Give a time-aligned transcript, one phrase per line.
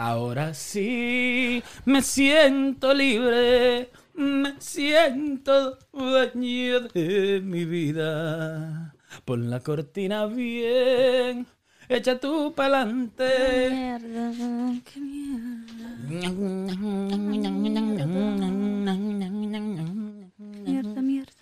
[0.00, 8.94] Ahora sí me siento libre, me siento dueño de mi vida.
[9.24, 11.48] Pon la cortina bien,
[11.88, 13.70] echa tú pa'lante.
[13.70, 15.88] Mierda, qué mierda.
[20.64, 21.32] Mierda, mierda.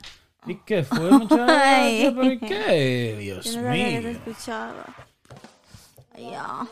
[0.47, 1.47] ¿Y qué fue, muchacha?
[1.83, 2.11] Ay.
[2.15, 3.17] ¿Pero y qué?
[3.21, 4.11] Dios Yo no sabía que te mío.
[4.11, 4.85] escuchaba.
[6.15, 6.67] Ay, ya.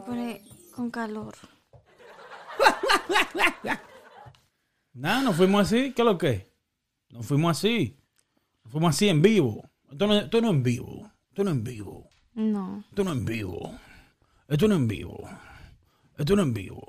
[0.00, 0.42] Me pone
[0.74, 1.34] con calor.
[4.94, 5.92] Nada, nos fuimos así.
[5.92, 6.50] ¿Qué es lo que?
[7.10, 7.98] Nos fuimos así.
[8.64, 9.62] Nos fuimos así en vivo.
[9.90, 11.12] Esto no, esto no es en vivo.
[11.28, 12.08] Esto no es en vivo.
[12.32, 12.82] No.
[12.88, 13.74] Esto no es en vivo.
[14.48, 15.28] Esto no es en vivo.
[16.16, 16.82] Esto no es en vivo.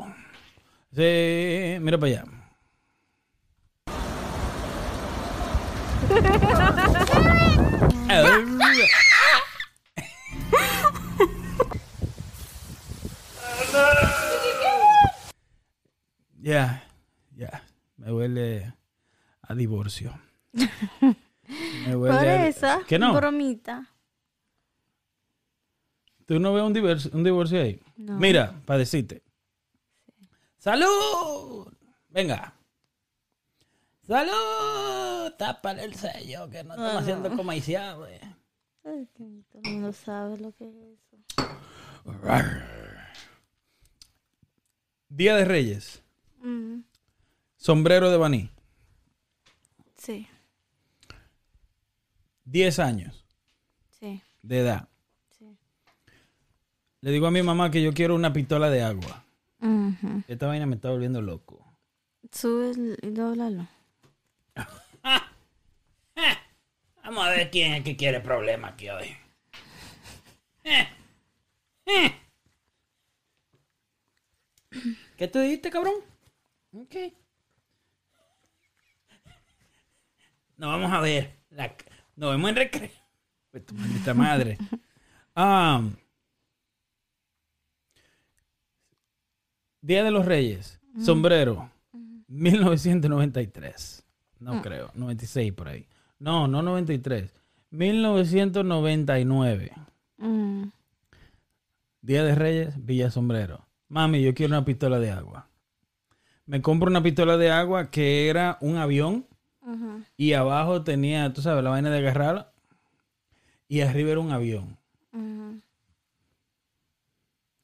[0.94, 2.24] Sí, mira para allá.
[16.42, 16.84] Ya,
[17.36, 17.64] ya.
[17.98, 18.74] Me huele
[19.44, 20.20] a divorcio.
[20.54, 23.14] Me huele Por a- esa ¿Qué no?
[23.14, 23.88] bromita.
[26.26, 27.80] ¿Tú no ves un divorcio, un divorcio ahí?
[27.98, 28.18] No.
[28.18, 29.22] Mira, para decirte.
[30.58, 31.68] ¡Salud!
[32.10, 32.54] Venga.
[34.08, 35.32] ¡Salud!
[35.38, 37.00] Tápale el sello, que no estamos Ah.
[37.00, 37.98] haciendo comercial.
[38.84, 41.18] Ay, que todo el mundo sabe lo que es eso.
[45.10, 46.01] Día de Reyes.
[46.42, 46.82] Mm,
[47.58, 48.50] Sombrero de Baní.
[49.98, 50.28] sí,
[52.46, 53.24] 10 años
[54.00, 54.90] sí, de edad.
[55.38, 55.56] sí.
[57.02, 59.24] Le digo a mi mamá que yo quiero una pistola de agua.
[59.62, 60.24] Ujú.
[60.28, 61.64] Esta vaina me está volviendo loco.
[62.32, 63.68] Sube y dóblalo.
[67.04, 69.16] Vamos a ver quién es el que quiere problemas aquí hoy.
[75.18, 75.96] ¿Qué tú dijiste, cabrón?
[76.74, 76.96] Ok.
[80.58, 81.40] Nos vamos a ver.
[81.50, 81.76] La-
[82.16, 82.90] nos vemos en recreo.
[83.52, 84.58] Pues tu maldita madre.
[85.36, 85.82] Ah,
[89.82, 90.80] Día de los Reyes.
[91.04, 91.72] Sombrero.
[92.28, 94.04] 1993.
[94.40, 94.92] No creo.
[94.94, 95.88] 96 por ahí.
[96.20, 97.34] No, no 93.
[97.72, 99.72] 1999.
[100.18, 100.64] Mm,
[102.02, 103.66] Día de Reyes, Villa Sombrero.
[103.88, 105.48] Mami, yo quiero una pistola de agua.
[106.52, 109.26] Me compro una pistola de agua que era un avión
[110.18, 112.52] y abajo tenía, tú sabes, la vaina de agarrarla
[113.70, 114.78] y arriba era un avión.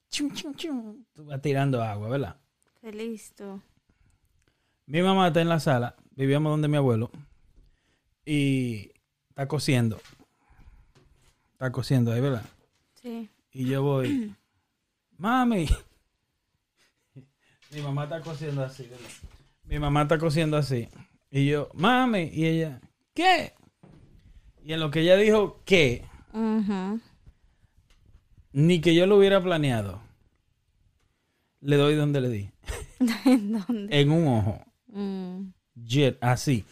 [0.09, 1.03] Chum, chum, chum.
[1.11, 2.37] Tú vas tirando agua, ¿verdad?
[2.79, 3.61] Qué listo.
[4.85, 7.11] Mi mamá está en la sala, vivíamos donde mi abuelo,
[8.23, 8.93] y
[9.27, 9.99] está cosiendo.
[11.51, 12.45] Está cosiendo ahí, ¿verdad?
[13.01, 13.29] Sí.
[13.51, 14.33] Y yo voy,
[15.17, 15.67] mami.
[17.71, 19.09] Mi mamá está cosiendo así, ¿verdad?
[19.65, 20.87] Mi mamá está cosiendo así.
[21.29, 22.29] Y yo, mami.
[22.33, 22.79] Y ella,
[23.13, 23.53] ¿qué?
[24.63, 26.05] Y en lo que ella dijo, ¿qué?
[28.53, 30.01] Ni que yo lo hubiera planeado.
[31.59, 32.49] Le doy donde le di.
[33.25, 33.99] ¿En dónde?
[34.01, 34.61] En un ojo.
[34.87, 35.53] Mm.
[35.75, 36.63] Jet, así.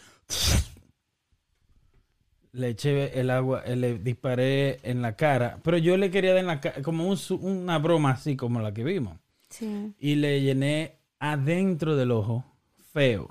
[2.52, 5.58] Le eché el agua, eh, le disparé en la cara.
[5.62, 8.72] Pero yo le quería dar en la cara, como un una broma así como la
[8.72, 9.18] que vimos.
[9.48, 12.44] Sí, Y le llené adentro del ojo,
[12.92, 13.28] feo,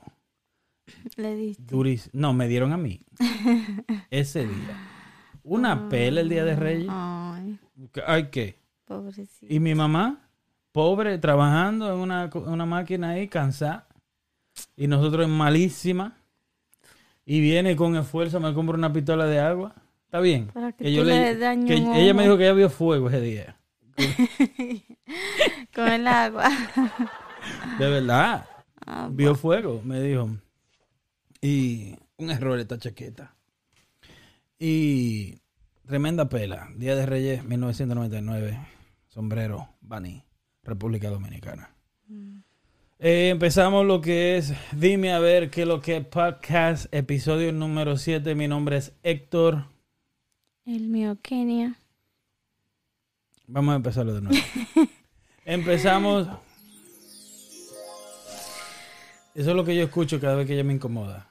[1.16, 1.76] le diste.
[2.14, 3.02] No, me dieron a mí.
[4.10, 4.90] Ese día.
[5.44, 6.88] Una pela el día de Reyes.
[6.90, 7.60] Ay,
[8.06, 8.60] Ay, ¿qué?
[8.86, 9.54] pobrecito.
[9.54, 10.30] Y mi mamá,
[10.72, 13.88] pobre, trabajando en una, una máquina ahí, cansada.
[14.76, 16.18] Y nosotros en malísima.
[17.26, 19.76] Y viene con esfuerzo, me compra una pistola de agua.
[20.06, 20.48] Está bien.
[20.48, 23.58] Para que yo le que un ella me dijo que ella vio fuego ese día.
[25.74, 26.50] Con el agua.
[27.80, 28.46] De verdad.
[28.86, 30.30] Ah, Vio fuego, me dijo.
[31.42, 33.36] Y un error esta chaqueta.
[34.60, 35.40] Y
[35.86, 36.70] tremenda pela.
[36.76, 38.60] Día de Reyes 1999.
[39.08, 40.24] Sombrero, Bani,
[40.64, 41.72] República Dominicana.
[43.00, 47.52] Eh, empezamos lo que es Dime a ver qué es lo que es podcast, episodio
[47.52, 48.36] número 7.
[48.36, 49.66] Mi nombre es Héctor.
[50.66, 51.78] el mío, Kenia.
[53.48, 54.38] Vamos a empezarlo de nuevo.
[55.46, 56.28] Empezamos.
[59.36, 61.30] Eso es lo que yo escucho cada vez que ella me incomoda.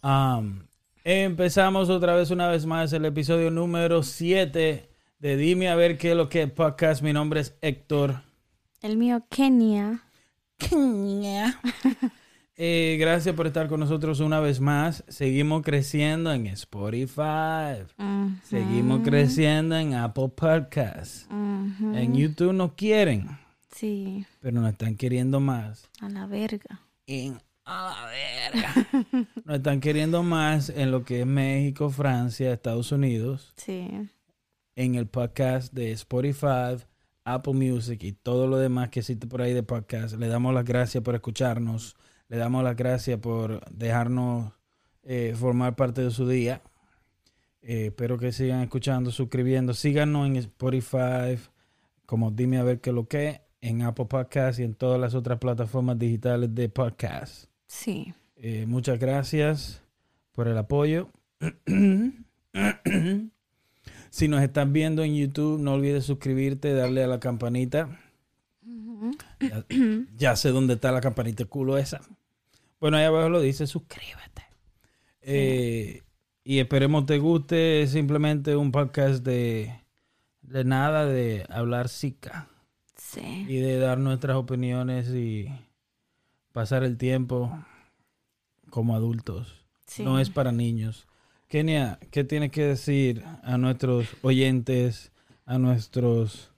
[0.00, 0.66] Am,
[1.04, 4.88] empezamos otra vez, una vez más, el episodio número 7
[5.18, 7.02] de Dime a ver qué es lo que es podcast.
[7.02, 8.22] Mi nombre es Héctor.
[8.80, 10.02] El mío, Kenia.
[12.56, 15.04] Eh, gracias por estar con nosotros una vez más.
[15.08, 17.82] Seguimos creciendo en Spotify.
[18.44, 21.26] Seguimos creciendo en Apple Podcasts.
[21.30, 23.38] En YouTube nos quieren,
[23.74, 25.88] Sí, pero nos están queriendo más.
[26.00, 26.80] a la verga.
[27.06, 29.26] En a la verga.
[29.44, 33.52] Nos están queriendo más en lo que es México, Francia, Estados Unidos.
[33.56, 33.88] Sí.
[34.76, 36.76] en el podcast de Spotify,
[37.24, 40.16] Apple Music y todo lo demás que existe por ahí de podcast.
[40.16, 41.94] Le damos las gracias por escucharnos.
[42.32, 44.54] Le damos las gracias por dejarnos
[45.02, 46.62] eh, formar parte de su día.
[47.60, 49.74] Eh, espero que sigan escuchando, suscribiendo.
[49.74, 51.38] Síganos en Spotify,
[52.06, 55.40] como dime a ver qué lo que, en Apple Podcast y en todas las otras
[55.40, 57.50] plataformas digitales de podcast.
[57.66, 58.14] Sí.
[58.36, 59.82] Eh, muchas gracias
[60.32, 61.10] por el apoyo.
[64.08, 68.00] si nos están viendo en YouTube, no olvides suscribirte, darle a la campanita.
[69.38, 69.66] Ya,
[70.16, 72.00] ya sé dónde está la campanita culo esa.
[72.82, 74.42] Bueno, ahí abajo lo dice, suscríbete.
[75.20, 76.02] Eh,
[76.42, 77.82] y esperemos te guste.
[77.82, 79.72] Es simplemente un podcast de,
[80.40, 82.48] de nada, de hablar sica
[82.96, 83.46] Sí.
[83.48, 85.46] y de dar nuestras opiniones y
[86.50, 87.56] pasar el tiempo
[88.68, 89.64] como adultos.
[89.86, 90.02] Sí.
[90.02, 91.06] No es para niños.
[91.46, 95.12] Kenia, ¿qué tienes que decir a nuestros oyentes,
[95.44, 96.50] a nuestros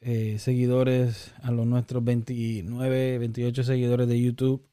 [0.00, 4.64] eh, seguidores, a los nuestros 29, 28 seguidores de YouTube?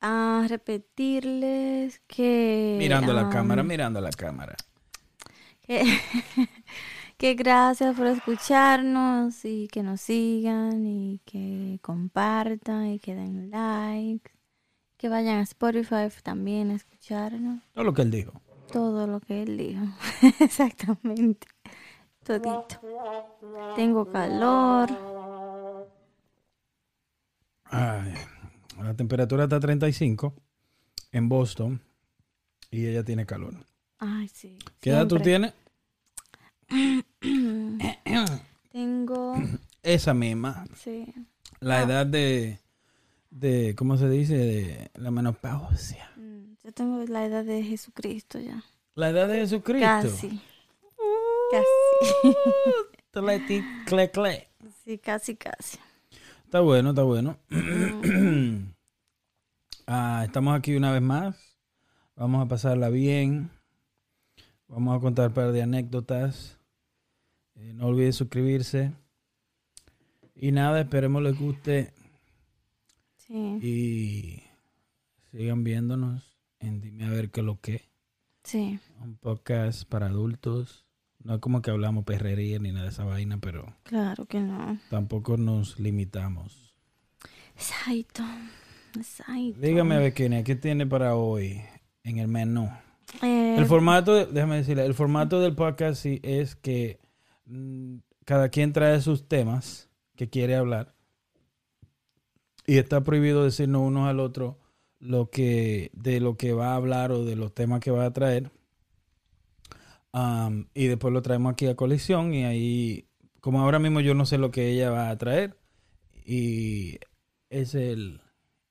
[0.00, 2.76] A repetirles que...
[2.78, 4.56] Mirando la cámara, mirando la cámara.
[5.60, 5.84] Que,
[7.18, 14.30] que gracias por escucharnos y que nos sigan y que compartan y que den like.
[14.96, 17.60] Que vayan a Spotify también a escucharnos.
[17.74, 18.40] Todo lo que él dijo.
[18.72, 19.84] Todo lo que él dijo.
[20.40, 21.46] Exactamente.
[22.24, 22.80] Todito.
[23.76, 24.88] Tengo calor.
[27.64, 28.14] Ay,
[28.84, 30.34] la temperatura está a 35
[31.12, 31.80] en Boston
[32.70, 33.54] y ella tiene calor.
[33.98, 34.58] Ay, sí.
[34.80, 35.52] ¿Qué edad tú siempre.
[36.68, 36.90] tienes?
[38.72, 39.34] Tengo,
[39.82, 40.64] Esa misma.
[40.76, 41.12] sí.
[41.60, 41.82] La Ah.
[41.82, 42.58] edad de,
[43.30, 44.36] de, ¿cómo se dice?
[44.36, 46.10] De la menopausia.
[46.16, 48.62] Mm, Yo tengo la edad de Jesucristo ya.
[48.94, 49.86] La edad de Jesucristo.
[49.86, 50.40] Casi.
[51.50, 52.36] Casi.
[53.86, 54.48] Cle, cle.
[54.84, 55.78] Sí, casi, casi.
[56.50, 57.36] Está bueno, está bueno.
[59.92, 61.36] Ah, estamos aquí una vez más.
[62.16, 63.50] Vamos a pasarla bien.
[64.66, 66.58] Vamos a contar un par de anécdotas.
[67.54, 68.92] Eh, no olviden suscribirse.
[70.34, 71.92] Y nada, esperemos les guste
[73.18, 73.58] Sí.
[73.62, 74.42] y
[75.30, 77.88] sigan viéndonos en Dime a ver qué lo que.
[78.42, 78.80] Sí.
[79.00, 80.84] Un podcast para adultos.
[81.22, 84.78] No es como que hablamos perrería ni nada de esa vaina, pero Claro que no.
[84.90, 86.74] tampoco nos limitamos.
[87.54, 88.22] Exacto.
[88.96, 89.60] Exacto.
[89.60, 91.60] Dígame, Bequenia, ¿qué tiene para hoy
[92.04, 92.68] en el menú?
[93.22, 96.98] Eh, El formato, déjame decirle, el formato del podcast sí es que
[97.46, 100.94] mm, cada quien trae sus temas que quiere hablar
[102.66, 104.58] y está prohibido decirnos unos al otro
[104.98, 108.12] lo que de lo que va a hablar o de los temas que va a
[108.12, 108.50] traer.
[110.12, 113.06] Am, y después lo traemos aquí a colisión y ahí,
[113.40, 115.56] como ahora mismo yo no sé lo que ella va a traer
[116.24, 116.98] y
[117.48, 118.20] es el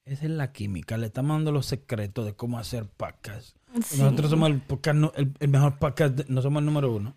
[0.05, 3.55] esa es la química, le estamos dando los secretos de cómo hacer podcast.
[3.83, 3.99] sí.
[4.01, 7.15] Nosotros somos el, podcast el, el mejor podcast, no somos el número uno.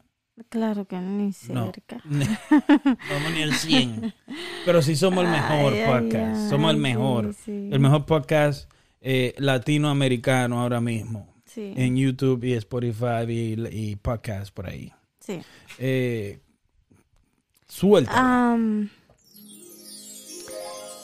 [0.51, 1.67] Claro que ni No.
[1.73, 2.01] cerca.
[2.05, 4.15] no somos ni el 100.
[4.67, 6.51] Pero sí somos el mejor Ay, ay, podcast.
[6.51, 7.35] somos el mejor.
[7.35, 7.69] sí.
[7.73, 11.32] El mejor podcast eh, latinoamericano ahora mismo.
[11.53, 11.75] Sí.
[11.77, 14.91] En YouTube y Spotify y, y podcast por ahí.
[15.21, 15.43] sí.
[15.79, 16.41] Eh,
[17.69, 18.57] suelta.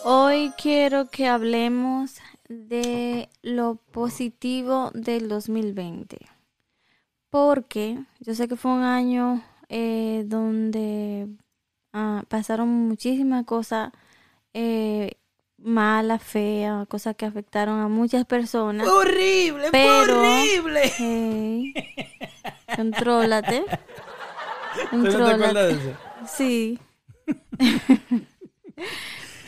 [0.04, 2.14] Hoy quiero que hablemos
[2.48, 6.16] de lo positivo del 2020.
[7.28, 11.28] Porque yo sé que fue un año eh, donde
[11.92, 13.92] ah, pasaron muchísimas cosas
[14.54, 15.12] eh,
[15.58, 18.86] malas, feas, cosas que afectaron a muchas personas.
[18.88, 20.80] horrible, pero- horrible.
[20.96, 21.74] Hey,
[22.76, 23.64] contrólate.
[24.90, 25.34] ¿Tú no te Contrólate.
[25.34, 25.98] acuerdas de eso?
[26.26, 26.78] Sí.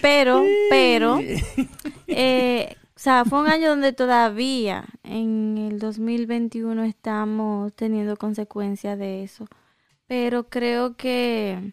[0.01, 1.21] pero, pero,
[2.07, 9.23] eh, o sea, fue un año donde todavía en el 2021 estamos teniendo consecuencias de
[9.23, 9.47] eso.
[10.07, 11.73] Pero creo que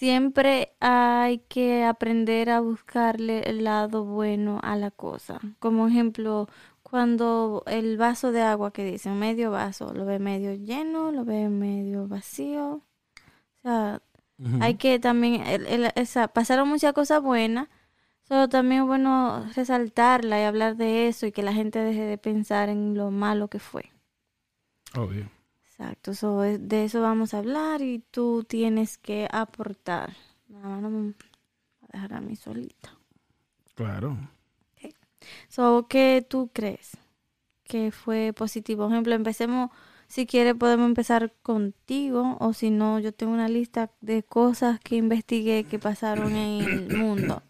[0.00, 5.38] siempre hay que aprender a buscarle el lado bueno a la cosa.
[5.58, 6.48] Como ejemplo,
[6.82, 11.50] cuando el vaso de agua que dicen medio vaso, lo ve medio lleno, lo ve
[11.50, 12.76] medio vacío.
[12.76, 12.82] O
[13.62, 14.00] sea,
[14.62, 17.68] hay que también, el- el- esa, pasaron muchas cosas buenas,
[18.22, 22.16] Solo también es bueno resaltarla y hablar de eso y que la gente deje de
[22.16, 23.90] pensar en lo malo que fue.
[24.96, 25.28] Obvio.
[25.80, 30.14] Exacto, so, es- de eso vamos a hablar y tú tienes que aportar.
[30.48, 31.14] Nada más no me voy
[31.88, 32.98] a dejar a mí solita.
[33.74, 34.18] Claro.
[35.48, 36.98] So, ¿qué tú crees
[37.64, 38.84] que fue positivo?
[38.84, 39.70] Por ejemplo, empecemos,
[40.06, 44.96] si quieres podemos empezar contigo o si no, yo tengo una lista de cosas que
[44.96, 47.42] investigué que pasaron en el mundo.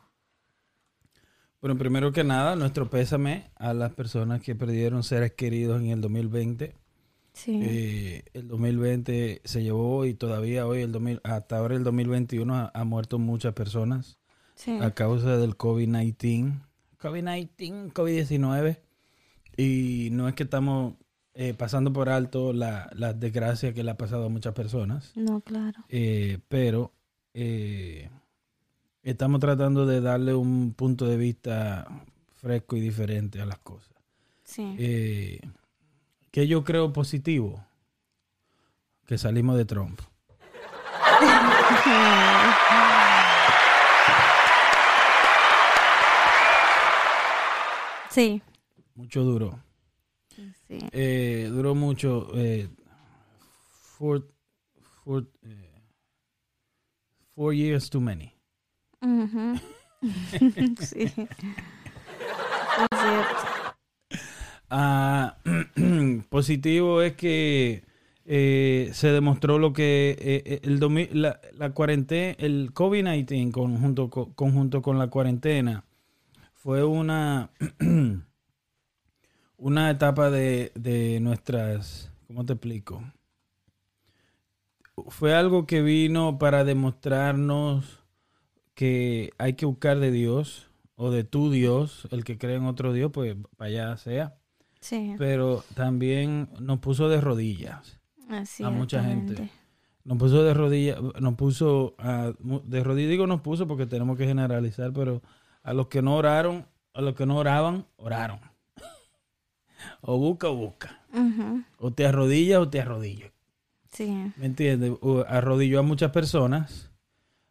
[1.61, 6.01] Bueno, primero que nada, nuestro pésame a las personas que perdieron seres queridos en el
[6.01, 6.80] 2020.
[7.43, 12.55] Sí, Eh, el 2020 se llevó y todavía hoy, el 2000, hasta ahora el 2021,
[12.55, 14.19] ha, ha muerto muchas personas
[14.57, 16.61] sí, a causa del COVID-19.
[17.01, 18.79] COVID-19, COVID-19.
[19.57, 20.95] Y no es que estamos
[21.33, 25.41] eh, pasando por alto la, la desgracia que le ha pasado a muchas personas, no,
[25.41, 25.81] claro.
[25.89, 26.93] eh, pero
[27.33, 28.11] eh,
[29.03, 31.87] estamos tratando de darle un punto de vista
[32.35, 33.95] fresco y diferente a las cosas.
[34.45, 35.41] Sí,
[36.31, 37.65] que yo creo positivo
[39.07, 40.01] que salimos de Trump.
[48.11, 48.43] sí,
[48.95, 49.59] Mucho duró.
[50.69, 52.29] sí, Eh, duró mucho.
[52.35, 52.69] Eh,
[53.99, 54.27] four,
[55.05, 55.83] four, eh,
[57.35, 58.33] four years too many.
[60.81, 61.05] Sí.
[62.81, 63.60] Es cierto.
[64.71, 65.37] Ah,
[66.31, 67.85] positivo es que
[68.25, 70.79] eh, se demostró lo que eh, eh, el
[71.13, 71.41] la,
[71.75, 75.85] cuarentena, el COVID-19 conjunto, co- conjunto con la cuarentena
[76.55, 77.51] fue una
[79.59, 83.03] una etapa de, de nuestras, ¿cómo te explico?
[85.09, 88.01] Fue algo que vino para demostrarnos
[88.75, 92.93] que hay que buscar de Dios o de tu Dios, el que cree en otro
[92.95, 94.40] Dios, pues allá sea
[94.81, 97.99] Sí, pero también nos puso de rodillas.
[98.29, 99.51] así a mucha gente.
[100.05, 102.33] Nos puso de rodillas, nos puso a-
[102.65, 105.21] de rodillas, digo nos puso porque tenemos que generalizar, pero
[105.63, 108.41] a los que no oraron, a los que no oraban, oraron.
[110.01, 111.01] o busca o busca.
[111.79, 113.31] O te arrodillas o te arrodillas.
[113.93, 114.93] Sí, ¿Me entiendes?
[115.27, 116.91] Arrodilló a muchas personas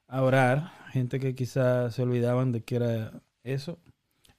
[0.08, 3.12] a orar, gente que quizás se olvidaban de que era
[3.44, 3.78] eso.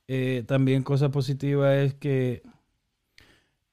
[0.09, 2.43] Eh, también cosa positiva es que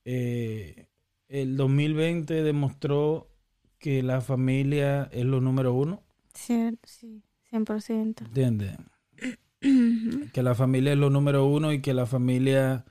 [0.10, 0.88] eh,
[1.28, 3.30] el 2020 demostró
[3.78, 6.02] que la familia es lo número uno,
[6.34, 7.22] sí, sí,
[7.52, 8.22] 100%.
[8.26, 8.78] ¿entiendes?
[10.32, 12.86] Que la familia es lo número uno y que la familia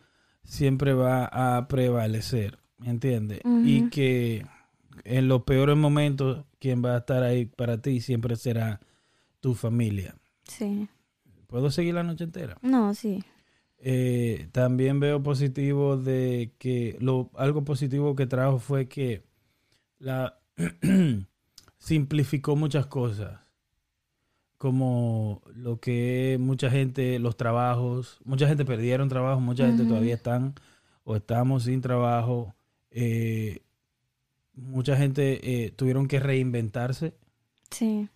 [0.44, 3.40] siempre va a prevalecer, ¿me entiendes?
[3.64, 4.44] Y que
[5.04, 8.80] en los peores momentos quien va a estar ahí para ti siempre será
[9.40, 10.16] tu familia.
[10.44, 10.87] Sí,
[11.46, 12.58] ¿Puedo seguir la noche entera?
[12.61, 13.25] no, sí,
[13.88, 19.23] Eh, también veo positivo de que lo algo positivo que trajo fue que
[20.00, 20.40] la
[21.78, 23.38] simplificó muchas cosas
[24.59, 30.55] como lo que mucha gente los trabajos mucha gente perdieron trabajo mucha gente todavía están
[31.05, 32.57] o estamos sin trabajo
[32.90, 33.62] eh,
[34.57, 37.14] mucha gente eh, tuvieron que reinventarse.
[37.71, 38.09] Sí,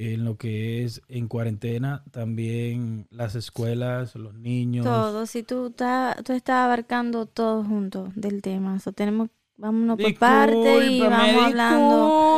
[0.00, 5.26] en lo que es en cuarentena también las escuelas los niños todo.
[5.26, 9.28] Si tú, estás tú estás abarcando todo junto del tema, so, tenemos,
[9.58, 12.30] vámonos por parte y vamos hablando.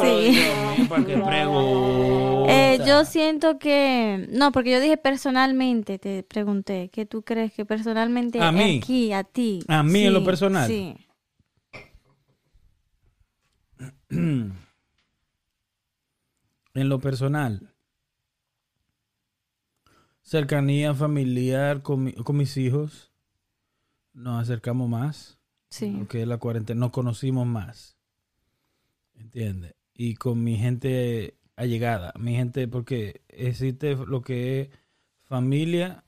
[0.00, 0.38] Sí.
[2.46, 7.64] Eh, yo siento que, no, porque yo dije personalmente, te pregunté, que tú crees que
[7.64, 8.80] personalmente A mí.
[8.82, 9.64] aquí, a ti.
[9.66, 10.68] A mí en lo personal.
[10.68, 10.94] Sí,
[16.74, 17.72] en lo personal,
[20.22, 23.12] cercanía familiar con, mi- con mis hijos,
[24.12, 25.38] nos acercamos más.
[25.70, 27.96] sí, Lo que es la cuarentena, nos conocimos más.
[29.14, 29.74] ¿Entiendes?
[29.94, 34.68] Y con mi gente allegada, mi gente, porque existe lo que es
[35.22, 36.04] familia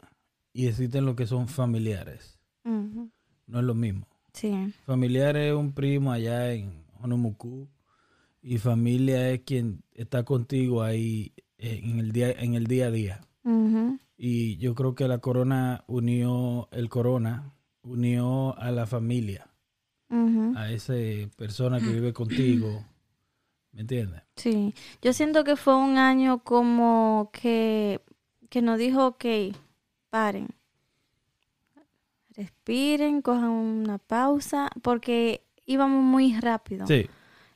[0.52, 2.38] y existen lo que son familiares.
[2.64, 4.08] No es lo mismo.
[4.32, 7.68] sí, Familiar es un primo allá en Honumucú
[8.46, 13.20] y familia es quien está contigo ahí en el día, en el día a día.
[14.16, 19.48] Y yo creo que la corona unió, el corona unió a la familia,
[20.54, 20.94] a esa
[21.36, 22.84] persona que vive contigo.
[23.72, 24.22] ¿Me entiendes?
[24.36, 28.00] Sí, yo siento que fue un año como que,
[28.48, 29.24] que nos dijo, ok,
[30.08, 30.46] paren,
[32.36, 36.86] respiren, cojan una pausa, porque íbamos muy rápido.
[36.86, 37.06] Sí,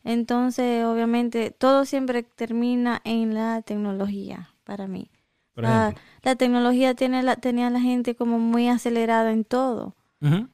[0.05, 5.11] Entonces, obviamente, todo siempre termina en la tecnología, para mí.
[5.55, 5.95] Por La,
[6.39, 9.95] tecnología tiene la, tenía a la gente como muy acelerada en todo.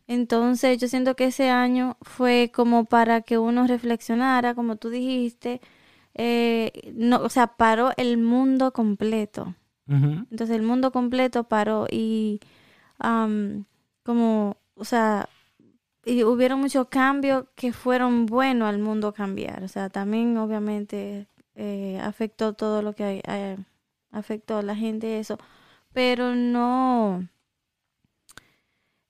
[0.07, 5.61] Entonces yo siento que ese año fue como para que uno reflexionara, como tú dijiste,
[6.15, 9.57] eh, no, o sea, paró el mundo completo.
[9.89, 12.41] Entonces el mundo completo paró y
[14.05, 15.29] como, o sea,
[16.07, 19.65] y hubieron muchos cambios que fueron buenos al mundo cambiar.
[19.65, 23.57] O sea, también obviamente eh, afectó todo lo que eh,
[24.13, 25.37] afectó a la gente eso,
[25.93, 27.29] pero no,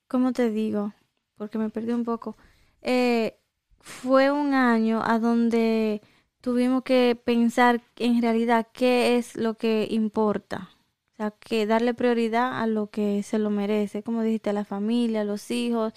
[0.07, 0.93] ¿cómo te digo?
[1.37, 2.35] Porque me perdí un poco.
[2.81, 3.37] Eh,
[3.79, 6.01] fue un año a donde
[6.41, 10.71] tuvimos que pensar en realidad qué es lo que importa.
[11.13, 14.65] O sea, que darle prioridad a lo que se lo merece, como dijiste, a la
[14.65, 15.93] familia, a los hijos.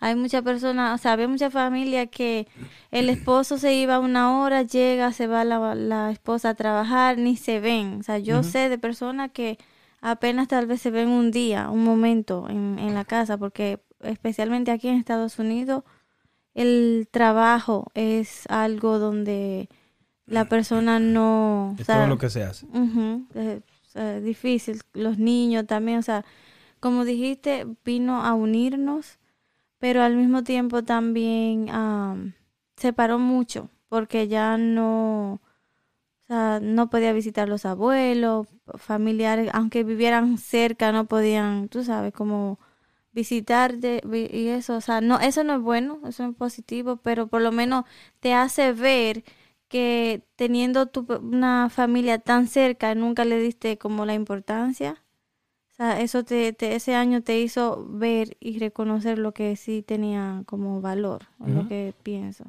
[0.00, 2.48] Hay muchas personas, o sea, había mucha familia que
[2.90, 7.36] el esposo se iba una hora, llega, se va la, la esposa a trabajar, ni
[7.36, 7.98] se ven.
[8.00, 9.58] O sea, yo sé de personas que
[10.00, 14.70] apenas tal vez se ven un día, un momento en, en la casa, porque especialmente
[14.70, 15.84] aquí en Estados Unidos,
[16.54, 19.68] el trabajo es algo donde
[20.24, 21.72] la persona no...
[21.72, 22.66] o Es sea, todo lo que se hace.
[23.94, 24.80] Es difícil.
[24.94, 26.24] Los niños también, o sea,
[26.80, 29.18] como dijiste, vino a unirnos,
[29.80, 32.34] pero al mismo tiempo también am,
[32.78, 35.40] separó mucho, porque ya no, o
[36.28, 38.46] sea, no podía visitar los abuelos,
[38.76, 42.58] familiares, aunque vivieran cerca, no podían, tú sabes, como
[43.12, 46.98] visitarte vi- y eso, o sea, no, eso no es bueno, eso no es positivo,
[46.98, 47.84] pero por lo menos
[48.20, 49.24] te hace ver
[49.68, 55.02] que teniendo tu, una familia tan cerca nunca le diste como la importancia.
[55.80, 60.42] Sea, eso te, te- ese año te hizo ver y reconocer lo que sí tenía
[60.44, 62.44] como valor, o lo que pienso.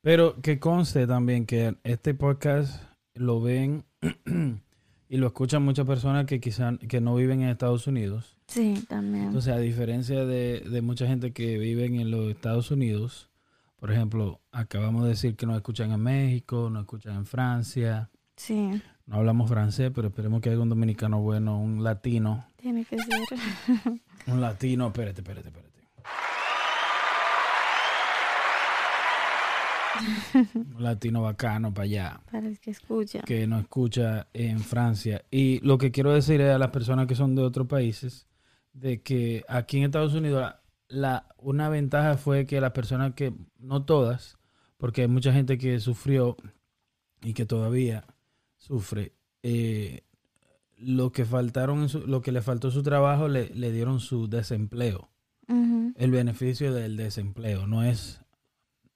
[0.00, 2.82] Pero que conste también que este podcast
[3.14, 3.84] lo ven
[5.08, 8.36] y lo escuchan muchas personas que quizás que no viven en Estados Unidos.
[8.46, 9.24] Sí, también.
[9.24, 13.28] Entonces, a diferencia de, de mucha gente que vive en los Estados Unidos,
[13.76, 18.08] por ejemplo, acabamos de decir que nos escuchan en México, nos escuchan en Francia.
[18.36, 22.46] Sí, No hablamos francés, pero esperemos que haya un dominicano bueno, un latino.
[22.56, 23.20] tiene que ser.
[24.26, 25.68] Un latino, espérate, espérate, espérate.
[30.54, 33.22] Un latino bacano para allá, para el que escucha.
[33.22, 35.24] que nos escucha en Francia.
[35.30, 38.28] Y lo que quiero decir es a las personas que son de otros países,
[38.74, 43.32] de que aquí en Estados Unidos la, la- una ventaja fue que las personas que,
[43.58, 44.36] no todas,
[44.76, 46.36] porque hay mucha gente que sufrió
[47.22, 48.04] y que todavía
[48.58, 50.02] sufre, eh,
[50.76, 54.28] lo que faltaron, en su- lo que le faltó su trabajo le, le dieron su
[54.28, 55.08] desempleo.
[55.96, 58.20] El beneficio del desempleo no es,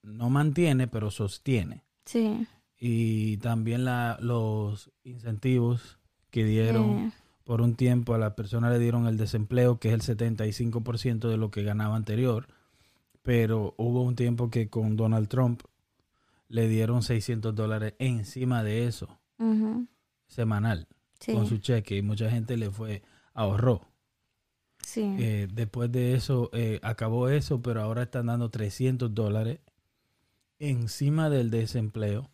[0.03, 1.83] no mantiene, pero sostiene.
[2.05, 2.47] Sí.
[2.79, 5.99] Y también la, los incentivos
[6.31, 7.13] que dieron
[7.45, 11.37] por un tiempo a las personas le dieron el desempleo, que es el 75% de
[11.39, 12.47] lo que ganaba anterior.
[13.23, 15.63] Pero hubo un tiempo que con Donald Trump
[16.49, 19.19] le dieron 600 dólares encima de eso,
[20.27, 20.89] semanal,
[21.21, 21.97] Sí, con su cheque.
[21.97, 23.03] Y mucha gente le fue,
[23.35, 23.83] ahorró.
[24.83, 25.03] sí.
[25.19, 29.61] Eh, después de eso, eh, acabó eso, pero ahora están dando 300 dólares
[30.59, 32.31] encima del desempleo.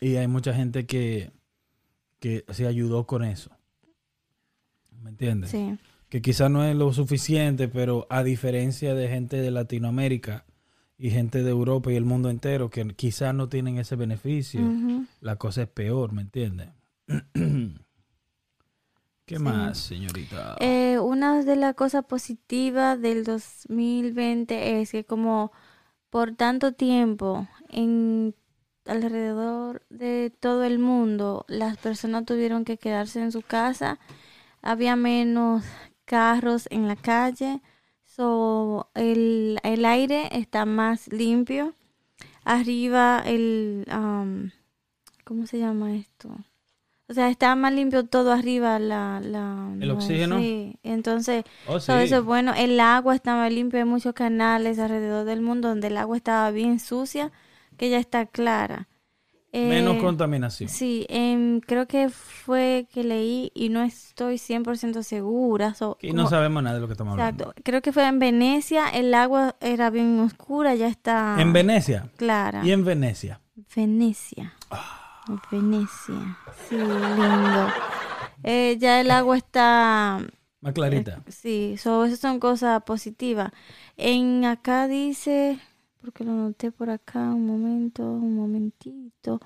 [0.00, 1.32] Y hay mucha gente que,
[2.20, 3.50] que se ayudó con eso.
[5.02, 5.50] ¿Me entiendes?
[5.50, 5.78] sí.
[6.08, 10.46] Que quizás no es lo suficiente, pero a diferencia de gente de Latinoamérica
[10.98, 14.74] y gente de Europa y el mundo entero que quizás no tienen ese beneficio,
[15.20, 16.70] la cosa es peor, ¿me entiendes?
[19.24, 19.42] ¿Qué Sí.
[19.42, 20.56] más, señorita?
[20.60, 25.52] Eh, una de las cosas positivas del 2020 es que como
[26.10, 28.34] por tanto tiempo en
[28.86, 33.98] alrededor de todo el mundo las personas tuvieron que quedarse en su casa,
[34.62, 35.62] había menos
[36.06, 37.60] carros en la calle,
[38.18, 41.74] so, el, el aire está más limpio.
[42.44, 44.52] Arriba el, am,
[45.24, 46.30] ¿cómo se llama esto?
[47.08, 50.38] O sea, está más limpio todo arriba la, la ¿El no, oxígeno?
[50.38, 51.86] Sí, entonces Oh, sí.
[51.86, 52.54] todo eso es bueno.
[52.54, 53.80] El agua está más limpia.
[53.80, 57.32] Hay muchos canales alrededor del mundo donde el agua estaba bien sucia,
[57.78, 58.88] que ya está clara.
[59.52, 60.68] Menos Eh, contaminación.
[60.68, 65.72] Sí, em, creo que fue que leí y no estoy 100% segura.
[65.74, 67.44] so- como- no sabemos nada de lo que estamos hablando.
[67.44, 67.62] Exacto.
[67.64, 72.10] Creo que fue en Venecia, el agua era bien oscura, ya está En Venecia.
[72.16, 72.60] clara.
[72.64, 73.40] Y en Venecia.
[73.74, 74.52] Venecia.
[75.50, 76.36] Venecia.
[76.68, 77.68] Sí, lindo.
[78.42, 80.20] Eh, ya el agua está
[80.60, 81.22] Más clarita.
[81.26, 83.50] eh, Sí, so, esas son cosas positivas.
[83.96, 85.58] En acá dice,
[86.00, 89.40] porque lo noté por acá, un momento, un momentito.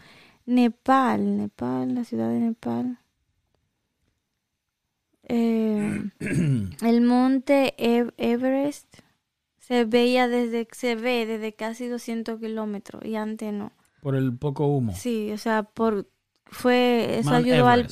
[0.46, 2.98] Nepal, Nepal, la ciudad de Nepal.
[5.24, 6.10] Eh,
[6.82, 8.98] el monte Ev- Everest
[9.58, 13.72] se veía desde, se ve desde casi 200 kilómetros y antes no.
[14.00, 14.92] Por el poco humo.
[14.94, 16.08] Sí, o sea, por
[16.46, 17.86] fue eso ayudó al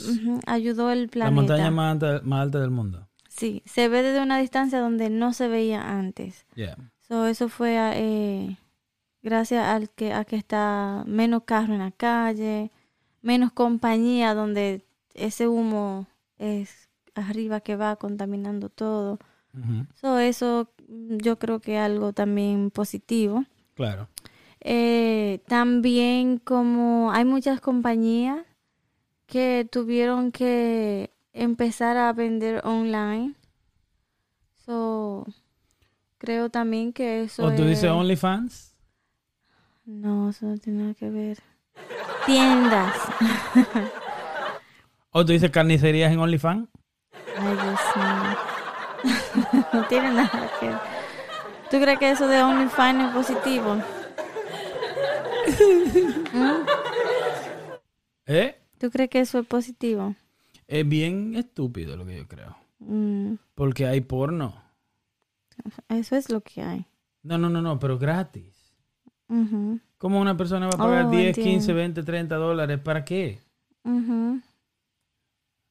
[0.46, 1.30] ayudó el la planeta.
[1.40, 3.06] montaña más alta, más alta del mundo.
[3.28, 6.46] Sí, se ve desde una distancia donde no se veía antes.
[6.56, 6.76] Yeah.
[7.10, 8.56] So, eso fue eh,
[9.20, 12.70] gracias al que a que está menos carro en la calle,
[13.20, 16.06] menos compañía donde ese humo
[16.38, 19.18] es arriba que va contaminando todo.
[19.96, 23.44] So, eso mm, yo creo que algo también positivo.
[23.74, 24.06] Claro.
[24.60, 28.38] Eh, también como hay muchas compañías
[29.26, 33.34] que tuvieron que empezar a vender online.
[34.64, 35.26] So,
[36.20, 38.76] creo también que eso ¿O tú dices es- OnlyFans?
[39.86, 41.38] No, eso no tiene nada que ver.
[42.26, 42.94] Tiendas.
[45.10, 46.68] ¿O tú dices carnicerías en OnlyFans?
[47.36, 48.36] Ay, Dios mío.
[49.72, 50.78] no tiene nada que ver.
[51.70, 53.76] ¿Tú crees que eso de OnlyFans es positivo?
[58.26, 58.60] ¿Eh?
[58.78, 60.14] ¿Tú crees que eso es positivo?
[60.68, 62.56] Es bien estúpido lo que yo creo.
[62.78, 64.54] Mm, Porque hay porno.
[65.88, 66.86] Eso es lo que hay.
[67.22, 68.56] No, no, no, no, pero gratis.
[69.28, 71.50] Ujú, ¿Cómo una persona va a pagar Oh, 10, entiendo.
[71.52, 72.80] 15, 20, 30 dólares?
[72.80, 73.38] ¿Para qué?
[73.84, 74.40] ujú.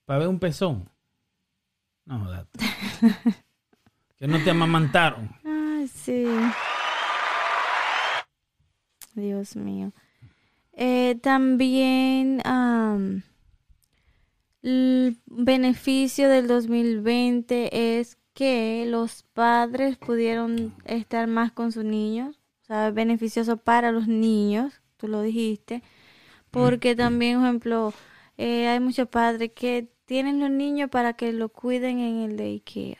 [0.05, 0.89] ¿Para ver un pezón?
[2.05, 2.47] No, jodas.
[4.17, 5.29] que no te amamantaron.
[5.45, 6.25] Ay, sí.
[9.15, 9.91] Dios mío.
[10.73, 13.23] Eh, también am,
[14.61, 22.39] el beneficio del 2020 es que los padres pudieron estar más con sus niños.
[22.61, 25.83] O sea, es beneficioso para los niños, tú lo dijiste.
[26.49, 27.93] Porque también, por ejemplo,
[28.37, 32.95] eh, hay muchos padres que tienen los niños para que lo cuiden en el daycare.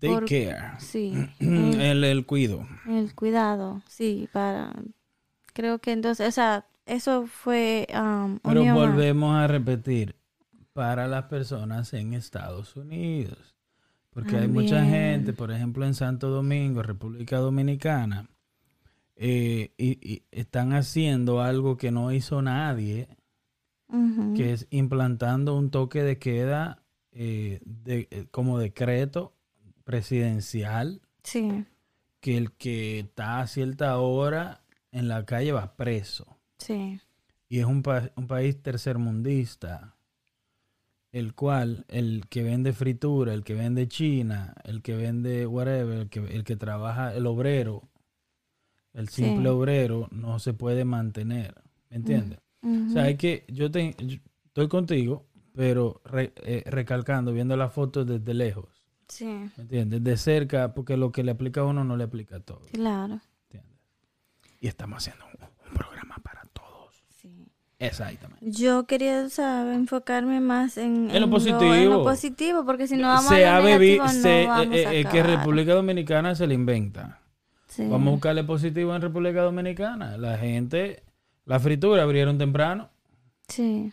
[0.00, 0.78] Daycare.
[0.78, 1.14] Sí.
[1.40, 2.64] el, el cuido.
[2.86, 4.72] El cuidado, sí, para...
[5.52, 7.88] Creo que entonces, o sea, eso fue...
[7.92, 10.14] um, Pero volvemos a repetir.
[10.74, 13.57] Para las personas en Estados Unidos.
[14.18, 18.28] Porque hay mucha gente, por ejemplo, en Santo Domingo, República Dominicana,
[19.14, 23.08] eh, y, y están haciendo algo que no hizo nadie,
[24.34, 29.34] que es implantando un toque de queda eh, de, eh, como decreto
[29.84, 31.64] presidencial, Sí,
[32.20, 36.38] que el que está a cierta hora en la calle va preso.
[36.58, 37.00] sí,
[37.48, 39.94] Y es un, pa- un país tercermundista,
[41.12, 46.08] el cual el que vende fritura, el que vende china, el que vende whatever, el
[46.08, 47.88] que, el que trabaja, el obrero,
[48.92, 49.22] el Sí.
[49.24, 51.54] simple obrero, no se puede mantener.
[51.90, 52.40] ¿Me entiendes?
[52.62, 57.72] O sea, hay que, yo, te, yo estoy contigo, pero re- eh, recalcando, viendo las
[57.72, 58.66] fotos desde lejos.
[59.08, 59.24] sí,
[59.56, 60.04] ¿Me entiendes?
[60.04, 62.66] De cerca, porque lo que le aplica a uno no le aplica a todos.
[62.72, 63.78] claro, ¿Entiendes?
[64.60, 67.02] Y estamos haciendo un, un programa para todos.
[67.08, 67.46] sí.
[67.80, 68.44] Exactamente.
[68.50, 71.74] Yo quería, o sea, enfocarme más en, En lo positivo.
[71.74, 74.86] en lo positivo, porque si no vamos se a lo negativo, no se- vamos eh,
[74.86, 75.22] a eh, que.
[75.22, 77.20] República Dominicana se le inventa.
[77.68, 77.86] Sí.
[77.88, 80.16] Vamos a buscarle positivo en República Dominicana.
[80.18, 81.02] La gente,
[81.44, 82.88] la fritura abrieron temprano.
[83.46, 83.92] Sí,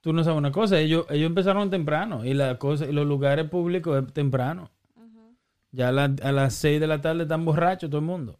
[0.00, 3.48] Tú no sabes una cosa, ellos, ellos empezaron temprano y la cosa, y los lugares
[3.48, 4.70] públicos es temprano.
[5.72, 8.36] Ya a, la- a las 6 de la tarde están borrachos todo el mundo.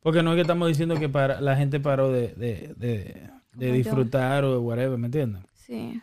[0.00, 3.72] Porque no es que estamos diciendo que para, la gente paró de, de, de- de
[3.72, 5.42] disfrutar o de whatever, ¿me entiendes?
[5.54, 6.00] sí,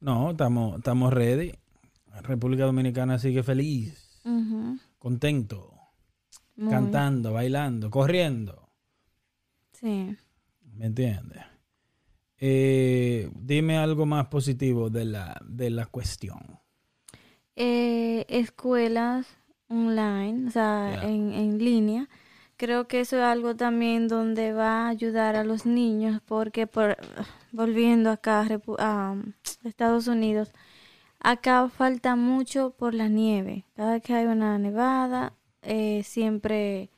[0.00, 1.52] No, estamos, estamos ready.
[2.22, 4.20] República Dominicana sigue feliz,
[4.98, 5.72] contento,
[6.56, 8.68] muy, cantando, bailando, corriendo.
[9.72, 10.16] Sí.
[10.74, 11.42] ¿Me entiendes?
[12.38, 16.58] Eh, dime algo más positivo de la, de la cuestión.
[17.56, 19.26] eh, escuelas
[19.68, 22.08] online, o sea, en, en línea.
[22.56, 26.96] Creo que eso es algo también donde va a ayudar a los niños, porque por
[27.52, 28.46] volviendo acá
[28.78, 29.32] a, um,
[29.64, 30.52] Estados Unidos,
[31.20, 33.64] acá falta mucho por la nieve.
[33.74, 36.90] Cada que hay una nevada, eh, siempre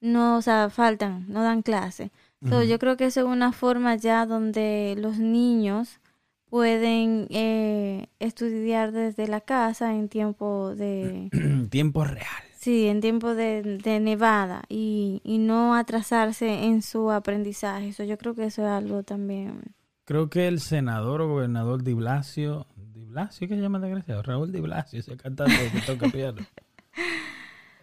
[0.00, 2.10] no, o sea, faltan, no dan clase.
[2.48, 2.64] So, Ujú.
[2.64, 6.00] Yo creo que eso es una forma ya donde los niños
[6.48, 11.28] pueden eh, estudiar desde la casa en tiempo de,
[11.70, 12.49] Tiempo real.
[12.60, 17.88] Sí, en tiempo de, de nevada y, y no atrasarse en su aprendizaje.
[17.88, 19.62] Eso yo creo que eso es algo también.
[20.04, 24.22] Creo que el senador o gobernador Di Blasio, Di Blasio, ¿qué se llama el desgraciado?
[24.22, 26.38] Raúl Di Blasio, ese cantante que toca piano.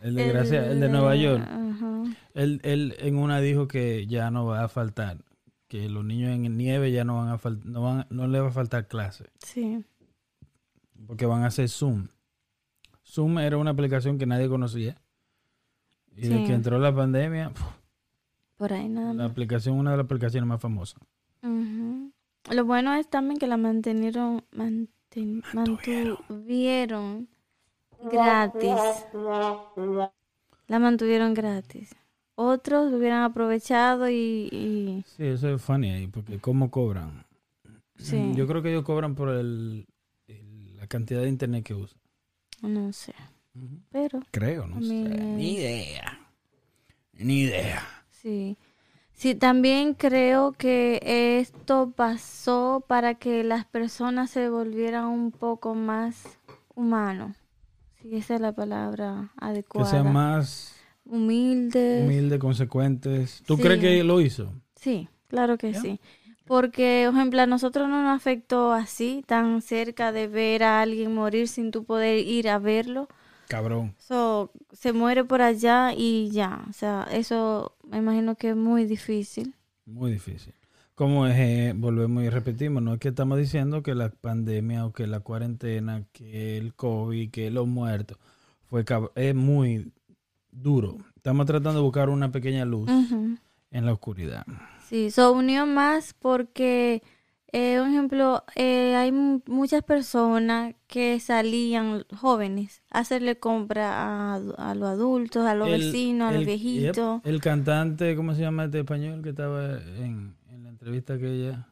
[0.03, 1.43] El desgraciado, el de Nueva York.
[2.35, 5.17] Él, él en una dijo que ya no va a faltar
[5.67, 8.51] que los niños en nieve ya no van a no van, no les va a
[8.51, 9.83] faltar clase, Sí.
[11.07, 12.09] porque van a hacer Zoom.
[13.07, 14.95] Zoom era una aplicación que nadie conocía.
[16.15, 16.29] Y Sí.
[16.29, 17.51] desde que entró la pandemia,
[18.57, 20.99] Por ahí nada la aplicación, una de las aplicaciones más famosas.
[21.43, 22.11] Ujú.
[22.51, 26.17] Lo bueno es también que la mantenieron, manten- Mantuvieron.
[26.27, 27.27] mantuvieron
[28.11, 29.05] gratis.
[30.67, 31.95] La mantuvieron gratis.
[32.35, 37.25] Otros hubieran aprovechado y, y- Sí, eso es funny ahí, porque ¿cómo cobran?
[37.95, 38.33] Sí.
[38.35, 39.87] Yo creo que ellos cobran por el,
[40.27, 41.99] el- la cantidad de internet que usan.
[42.61, 43.13] No sé.
[43.91, 44.93] Pero Creo, no sé.
[44.93, 46.19] Ni idea.
[47.13, 47.83] Ni idea.
[48.09, 48.57] sí.
[49.13, 50.99] Sí, también creo que
[51.39, 56.37] esto pasó para que las personas se volvieran un poco más
[56.75, 57.35] humanos.
[57.99, 59.89] Sí, esa es la palabra Que adecuada.
[59.89, 62.03] sean más Humildes.
[62.03, 63.41] humildes, consecuentes.
[63.47, 63.63] ¿Tú Sí.
[63.63, 64.53] crees que lo hizo?
[64.75, 65.81] Sí, claro que ¿Ya?
[65.81, 65.99] sí.
[66.47, 71.13] Porque, por ejemplo, a nosotros no nos afectó así, tan cerca de ver a alguien
[71.13, 73.07] morir sin tú poder ir a verlo.
[73.47, 73.93] Cabrón.
[73.97, 76.65] So, se muere por allá y ya.
[76.69, 79.55] O sea, eso me imagino que es muy difícil.
[79.85, 80.53] Muy difícil.
[80.95, 84.93] Como es, eh, volvemos y repetimos, no es que estamos diciendo que la pandemia o
[84.93, 88.17] que la cuarentena, que el COVID, que los muertos,
[88.65, 88.83] fue
[89.15, 89.91] es muy
[90.51, 90.97] duro.
[91.15, 94.45] Estamos tratando de buscar una pequeña luz en la oscuridad.
[94.87, 97.03] Sí, so unió más porque,
[97.51, 104.35] eh, un ejemplo, eh, hay mu- muchas personas que salían jóvenes a hacerle compra a,
[104.35, 107.21] a los adultos, a los El- vecinos, a los viejitos.
[107.21, 111.31] yep, el cantante, ¿cómo se llama este español que estaba en, en la entrevista que
[111.33, 111.67] ella?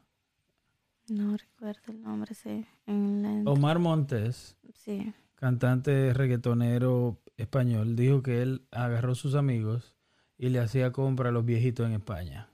[1.08, 2.66] No recuerdo el nombre, sí.
[2.88, 5.14] En la- Omar Montes, sí.
[5.36, 9.96] cantante reggaetonero español, dijo que él agarró a sus amigos
[10.38, 12.50] y le hacía compra a los viejitos en España.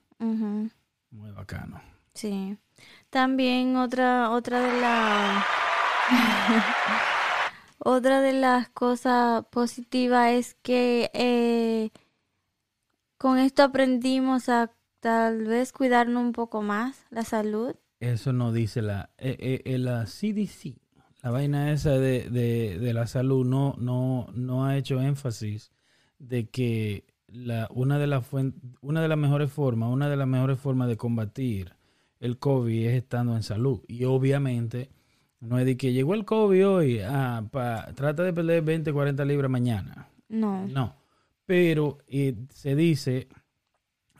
[1.11, 1.81] Muy bacano.
[2.13, 2.57] sí.
[3.09, 5.43] También otra, otra de las
[7.79, 11.89] otra de las cosas positivas es que eh,
[13.17, 17.75] con esto aprendimos a tal vez cuidarnos un poco más la salud.
[17.99, 20.77] Eso no dice la, eh, eh, eh, la CDC.
[21.21, 25.71] La vaina esa de, de, de la salud no, no, no ha hecho énfasis
[26.17, 30.27] de que la, una, de las fuen- una de las mejores formas, una de las
[30.27, 31.73] mejores formas de combatir
[32.19, 33.81] el COVID es estando en salud.
[33.87, 34.89] Y obviamente
[35.39, 39.25] no es de que llegó el COVID hoy, ah, pa- trata de perder 20, 40
[39.25, 40.07] libras mañana.
[40.29, 40.67] No.
[40.67, 40.95] No,
[41.45, 43.27] pero eh, se dice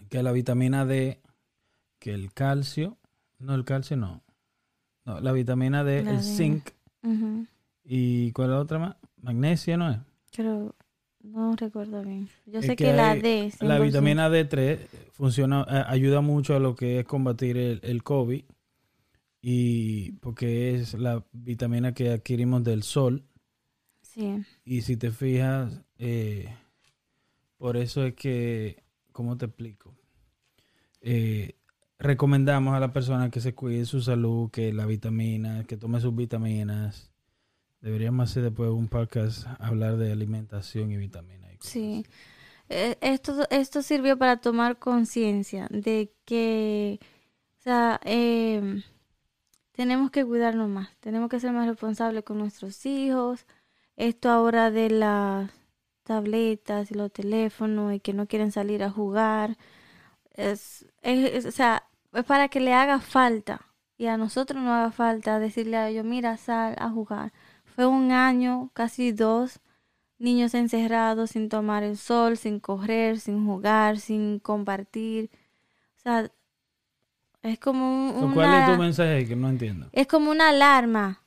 [0.10, 1.22] que la vitamina D,
[2.00, 2.98] que el calcio,
[3.40, 4.24] no el calcio no,
[5.06, 6.24] no la vitamina D, La el D.
[6.24, 6.70] zinc
[7.84, 8.96] y ¿cuál es la otra más?
[9.22, 9.98] Magnesia, ¿no es?
[10.32, 10.76] Creo,
[11.24, 12.30] no recuerdo bien.
[12.46, 13.52] Yo Es sé que que, la hay- D.
[13.62, 13.84] La 100%.
[13.84, 14.80] vitamina D3
[15.12, 18.44] funciona, eh, ayuda mucho a lo que es combatir el, el COVID
[19.42, 23.24] y porque es la vitamina que adquirimos del sol
[24.02, 24.44] Sí.
[24.66, 26.54] Y si te fijas, eh,
[27.58, 29.96] por eso es que, ¿cómo te explico?
[31.00, 31.56] Eh,
[31.98, 36.14] recomendamos a la persona que se cuide su salud, que la vitamina, que tome sus
[36.14, 37.11] vitaminas.
[37.82, 41.52] Deberíamos hacer después un podcast hablar de alimentación y vitaminas.
[41.54, 42.06] y cosas Sí.
[42.70, 47.00] Eh, Esto, esto sirvió para tomar conciencia de que,
[47.60, 48.84] o sea, em,
[49.74, 53.46] tenemos que cuidarnos más, tenemos que ser más responsables con nuestros hijos.
[53.98, 55.52] Esto ahora de las
[56.04, 59.58] tabletas y los teléfonos y que no quieren salir a jugar,
[60.36, 63.62] es, es- es- o sea, es para que le haga falta
[63.98, 67.34] y a nosotros no haga falta decirle a ellos, mira, sal a jugar.
[67.76, 69.60] Fue un año, casi dos,
[70.20, 75.30] niños encerrados sin tomar el sol, sin correr, sin jugar, sin compartir.
[75.98, 76.30] O sea,
[77.42, 79.26] es como un- ¿Cuál es tu mensaje ahí?
[79.28, 79.88] que no entiendo?
[79.92, 81.22] es como una alarma.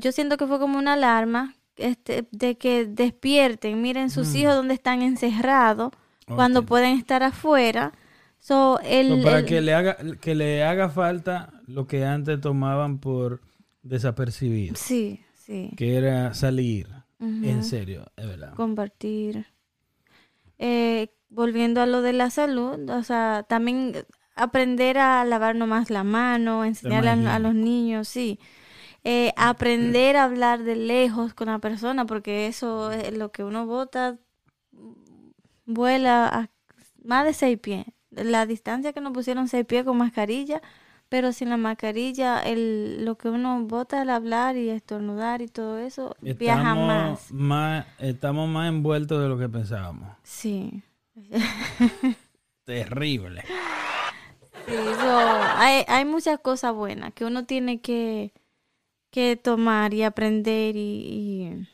[0.00, 4.36] Yo siento que fue como una alarma este, de que despierten, miren sus Mm.
[4.36, 5.92] hijos donde están encerrados,
[6.26, 7.92] cuando pueden estar afuera.
[8.40, 12.40] So, el, So, para el- que le haga que le haga falta lo que antes
[12.40, 13.40] tomaban por
[13.82, 15.72] desapercibido, Sí, sí.
[15.76, 16.86] que era salir.
[17.20, 18.54] En serio, es verdad.
[18.54, 19.46] compartir.
[20.60, 23.92] Eh, volviendo a lo de la salud, o sea, también
[24.36, 28.38] aprender a lavarnos más la mano, enseñarle a, más a los niños, sí.
[29.02, 33.66] Eh, aprender a hablar de lejos con la persona, porque eso es lo que uno
[33.66, 34.18] bota,
[35.66, 36.50] vuela a
[37.02, 37.86] más de seis pies.
[38.10, 40.62] La distancia que nos pusieron seis pies con mascarilla,
[41.08, 45.78] pero sin la mascarilla, el, lo que uno bota al hablar y estornudar y todo
[45.78, 47.32] eso, viaja más.
[47.32, 47.86] más.
[47.98, 50.08] Estamos más envueltos de lo que pensábamos.
[50.22, 50.82] Sí.
[52.64, 53.42] Terrible.
[54.66, 55.18] Sí, so,
[55.56, 58.32] hay, hay muchas cosas buenas que uno tiene que,
[59.10, 61.66] que tomar y aprender y,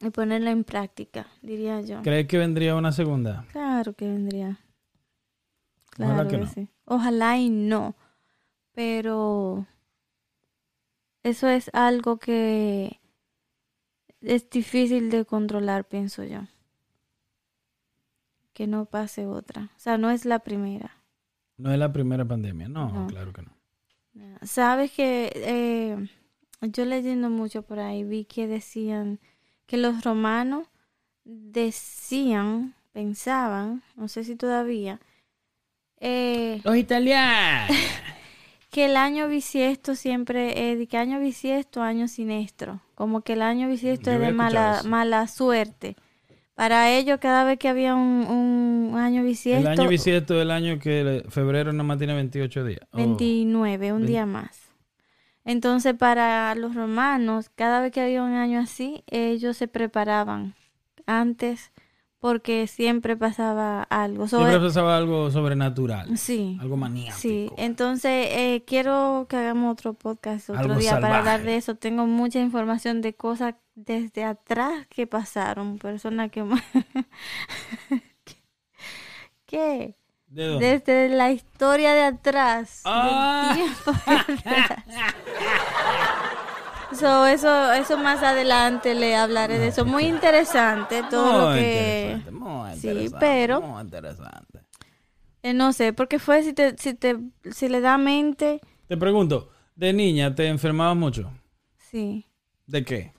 [0.00, 2.02] y, y ponerla en práctica, diría yo.
[2.02, 3.44] ¿Crees que vendría una segunda?
[3.52, 4.58] Claro que vendría.
[5.98, 6.46] Ojalá Claro que que no.
[6.48, 6.68] sí.
[6.86, 7.94] Ojalá y no.
[8.72, 9.66] Pero
[11.22, 13.00] eso es algo que
[14.20, 16.40] es difícil de controlar, pienso yo.
[18.52, 19.70] Que no pase otra.
[19.76, 20.96] O sea, no es la primera.
[21.56, 22.68] No es la primera pandemia.
[22.68, 23.06] No, No.
[23.06, 23.50] claro que no.
[24.42, 26.08] Sabes que eh,
[26.62, 29.20] yo leyendo mucho por ahí vi que decían
[29.66, 30.66] que los romanos
[31.24, 35.00] decían, pensaban, no sé si todavía,
[36.00, 37.76] eh, Los italianos.
[38.70, 42.80] que el año bisiesto siempre es de que año bisiesto, año siniestro.
[42.94, 44.88] Como que el año bisiesto Yo es de mala, eso.
[44.88, 45.96] mala suerte.
[46.54, 50.50] Para ellos, cada vez que había un, un año el bisiesto, año bisiesto es el
[50.50, 52.80] año que febrero nomás tiene 28 días.
[52.92, 52.98] Oh.
[52.98, 54.70] 29, un día más.
[55.44, 60.54] Entonces, para los romanos, cada vez que había un año así, ellos se preparaban
[61.06, 61.72] antes
[62.20, 64.28] porque siempre pasaba algo.
[64.28, 66.16] Siempre Sobre- pasaba algo sobrenatural.
[66.18, 67.16] sí, Algo maníaco.
[67.18, 67.50] sí.
[67.56, 71.74] Entonces, eh, quiero que hagamos otro podcast otro Algo día para hablar de eso.
[71.76, 76.44] Tengo mucha información de cosas desde atrás que pasaron, personas que...
[79.46, 79.96] ¿Qué?
[80.28, 80.78] ¿De dónde?
[80.78, 82.82] Desde la historia de atrás.
[82.84, 83.52] del Ah.
[83.54, 84.84] tiempo de atrás.
[86.92, 89.84] So, eso, eso más adelante le hablaré de eso.
[89.86, 92.18] Muy interesante todo lo que...
[92.18, 94.60] interesante, muy Sí, interesante, pero- Muy interesante.
[95.42, 97.16] eh, no sé, porque fue si te, si te,
[97.52, 101.30] si le da mente, Te pregunto, de niña te enfermabas mucho.
[101.78, 102.26] sí,
[102.66, 103.12] ¿De qué?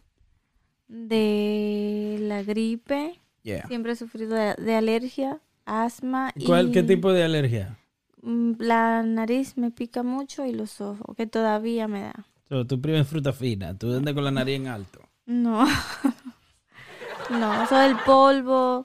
[0.88, 3.20] de la gripe.
[3.44, 3.66] Yeah.
[3.68, 7.78] Siempre he sufrido de, de alergia, asma y ¿Cuál, ¿Qué tipo de alergia?
[8.22, 12.26] mm, la nariz me pica mucho y los ojos, que todavía me da.
[12.52, 15.00] So, tu prima es fruta fina, tú andas con la nariz en alto.
[15.26, 15.66] No.
[17.30, 18.84] no, eso el polvo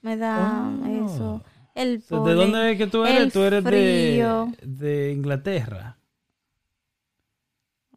[0.00, 0.86] me da Oh.
[1.06, 1.44] eso.
[1.74, 3.20] El So, ¿De dónde es que tú eres?
[3.22, 4.52] el Tú eres de, frío.
[4.62, 5.96] de Inglaterra.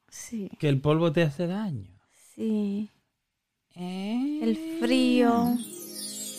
[0.09, 1.91] Sí, Que el polvo te hace daño.
[2.35, 2.89] sí.
[3.75, 4.39] Eh.
[4.41, 5.55] El frío.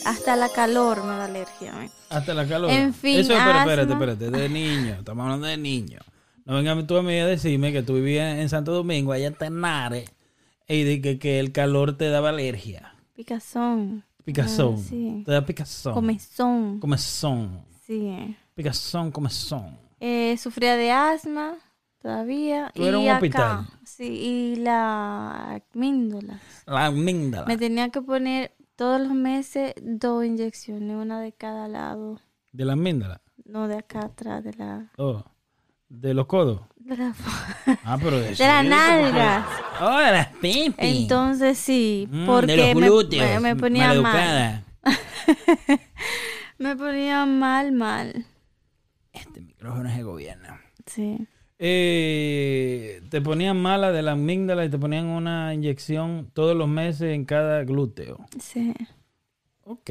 [0.04, 1.84] Hasta la calor me da alergia.
[1.84, 1.90] ¿eh?
[2.10, 2.70] Hasta la calor.
[2.70, 4.30] En fin, Eso, espérate, espérate.
[4.32, 4.94] De niño.
[4.94, 6.00] Estamos hablando de niño.
[6.44, 9.34] No vengas tú a mí a decirme que tú vivías en Santo Domingo, allá en
[9.34, 10.04] Tenare,
[10.68, 12.94] y de que, que el calor te daba alergia.
[13.14, 14.04] Picazón.
[14.24, 14.74] Picazón.
[14.78, 15.22] Ah, sí.
[15.24, 15.94] Te da picazón.
[15.94, 16.80] Comezón.
[16.80, 17.64] Comezón.
[17.86, 18.06] Sí.
[18.08, 18.36] eh.
[18.54, 19.78] Picazón, comezón.
[20.00, 21.56] Eh, sufría de asma
[22.00, 22.70] todavía.
[22.74, 23.66] Tú y eras un acá, hospital.
[23.84, 26.40] Sí, y la amíndola.
[26.66, 27.46] La amígdala.
[27.46, 32.20] Me tenía que poner todos los meses dos inyecciones, una de cada lado.
[32.52, 33.20] De la amígdala.
[33.44, 34.90] No de acá atrás, de la...
[34.98, 35.24] Oh.
[35.88, 36.60] De los codos.
[36.76, 37.14] De la,
[37.84, 39.46] Ah, pero de, de las nalgas.
[39.80, 40.74] Oh, de las pimpis.
[40.78, 43.30] Entonces sí, Mm, porque de los me- glúteos.
[43.40, 44.64] me, me ponía mal.
[46.58, 48.26] Me ponía mal, mal.
[49.12, 50.56] Este micrófono es el gobierno.
[50.86, 51.26] Sí.
[51.58, 57.12] Eh, te ponían mala de la amígdala y te ponían una inyección todos los meses
[57.14, 58.24] en cada glúteo.
[58.40, 58.72] Sí.
[59.64, 59.90] Ok.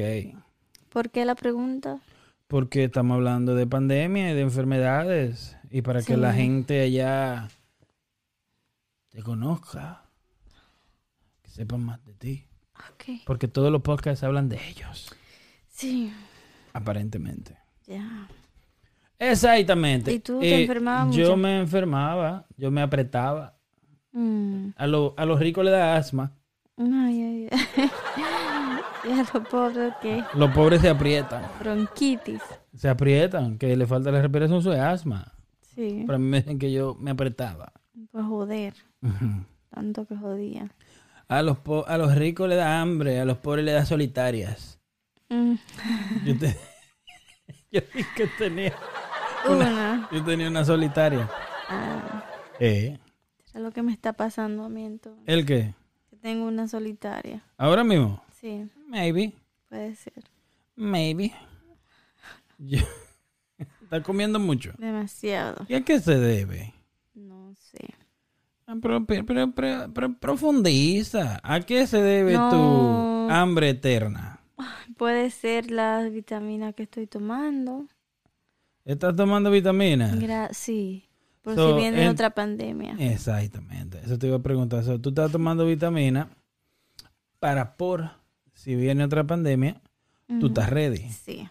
[0.88, 1.98] ¿Por qué la pregunta?
[2.46, 5.56] Porque estamos hablando de pandemia y de enfermedades.
[5.74, 7.48] Y para que la gente allá
[9.08, 10.02] te conozca.
[11.42, 12.46] Que sepan más de ti.
[13.26, 15.12] Porque todos los podcasts hablan de ellos.
[15.68, 16.12] Sí,
[16.74, 17.58] Aparentemente.
[17.88, 18.28] ya.
[19.18, 20.12] Exactamente.
[20.12, 21.36] ¿Y tú te enfermabas Yo mucho?
[21.38, 22.46] me enfermaba.
[22.56, 23.56] Yo me apretaba.
[24.12, 24.68] Mm.
[24.76, 26.36] A, lo- a los ricos le da asma.
[26.76, 27.90] Ay, ay, ay.
[29.08, 31.42] y a lo pobre que Los pobres se aprietan.
[31.58, 32.42] bronquitis.
[32.76, 33.58] Se aprietan.
[33.58, 35.32] Que le falta la respiración, es asma.
[35.74, 37.72] Sí, Para mí me dicen que yo me apretaba.
[38.10, 38.74] pues joder,
[39.70, 40.70] tanto que jodía.
[41.28, 44.78] A los, po- a los ricos le da hambre, a los pobres le da solitarias.
[45.30, 45.54] Mm.
[46.26, 46.56] Yo, te-
[47.72, 47.80] yo
[48.16, 48.74] que tenía,
[49.48, 50.08] Una.
[50.12, 51.28] yo tenía una solitaria.
[51.68, 52.24] Ah,
[52.60, 52.98] ¿Eh?
[53.52, 55.22] es lo que me está pasando a mí entonces.
[55.26, 55.74] ¿El qué?
[56.10, 57.42] Que tengo una solitaria.
[57.56, 58.22] ¿Ahora mismo?
[58.40, 59.32] Sí, Maybe.
[59.68, 60.24] puede ser.
[60.76, 61.32] Maybe.
[62.58, 62.78] Yo-
[63.84, 64.72] Está comiendo mucho.
[64.78, 65.64] Demasiado.
[65.68, 66.74] ¿Y a qué se debe?
[67.14, 67.78] No sé.
[68.66, 69.24] Ah, Pero, pero,
[69.54, 71.38] pero- pero- profundiza.
[71.42, 72.50] ¿A qué se debe No.
[72.50, 74.40] tu hambre eterna?
[74.96, 77.86] Puede ser las vitaminas que estoy tomando.
[78.84, 80.14] ¿Estás tomando vitaminas?
[80.18, 81.04] Gra- sí,
[81.42, 82.96] por So, si viene en- otra pandemia.
[82.98, 84.00] Exactamente.
[84.04, 84.82] Eso te iba a preguntar.
[84.84, 86.28] So, tú estás tomando vitamina
[87.38, 88.10] para por
[88.52, 89.80] si viene otra pandemia,
[90.40, 91.48] tú estás ready Sí.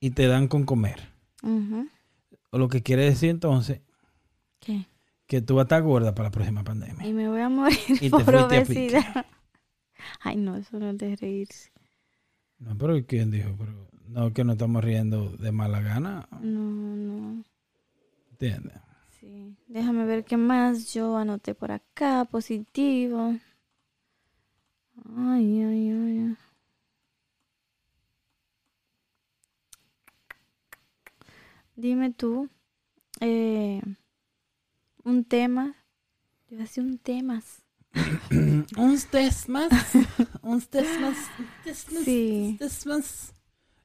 [0.00, 1.00] y te dan con comer.
[1.42, 1.88] Ujú.
[2.50, 3.80] O lo que quiere decir entonces
[4.60, 4.86] ¿Qué?
[5.26, 7.06] que tú vas a estar gorda para la próxima pandemia.
[7.06, 9.26] Y me voy a morir Y por obesidad.
[10.20, 11.70] Ay, no, eso no es de reírse.
[12.58, 13.54] No, pero ¿quién dijo?
[13.58, 16.28] Pero, no, que no estamos riendo de mala gana.
[16.40, 17.44] No, no.
[18.30, 18.78] ¿Entiendes?
[19.20, 19.56] Sí.
[19.66, 22.24] Déjame ver qué más yo anoté por acá.
[22.30, 23.36] Positivo.
[25.16, 26.36] Ay, ay, ay.
[31.76, 32.48] Dime tú.
[33.20, 33.80] eh,
[35.04, 35.76] un tema.
[36.50, 37.62] Yo hacía un temas.
[38.76, 39.70] Un test más.
[40.42, 41.16] Un test más.
[41.38, 42.58] un test más, Sí.
[42.86, 43.32] más.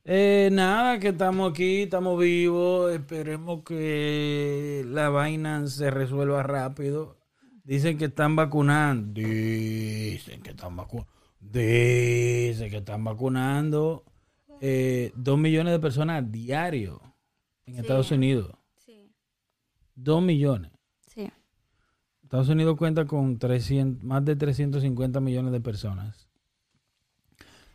[0.03, 2.91] Eh, nada, que estamos aquí, estamos vivos.
[2.91, 7.17] Esperemos que la vaina se resuelva rápido.
[7.63, 9.21] Dicen que están vacunando.
[9.21, 11.11] Dicen que están vacunando.
[11.39, 14.03] Dicen que están vacunando
[14.59, 17.01] eh, dos millones de personas diario
[17.65, 18.55] en Estados Unidos.
[18.85, 19.11] Sí.
[19.95, 20.71] Dos millones.
[21.07, 21.29] Sí.
[22.23, 26.27] Estados Unidos cuenta con 300, más de 350 millones de personas.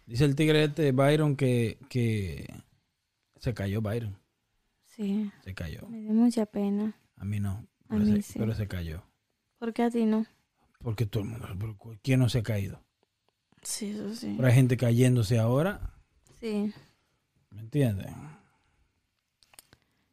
[0.07, 2.47] Dice el tigre este Byron que, que
[3.39, 4.17] se cayó Byron.
[4.85, 5.31] Sí.
[5.43, 5.87] Se cayó.
[5.89, 6.97] Me dio mucha pena.
[7.17, 7.51] A mí no.
[7.51, 8.39] A Pero, mí se, sí.
[8.39, 9.03] pero se cayó.
[9.59, 10.27] ¿Por qué a ti no?
[10.81, 11.77] Porque todo el mundo.
[12.03, 12.83] ¿Quién no se ha caído?
[13.63, 14.35] Sí, eso sí.
[14.37, 15.95] Pero hay gente cayéndose ahora.
[16.39, 16.73] Sí.
[17.51, 18.07] ¿Me entiendes?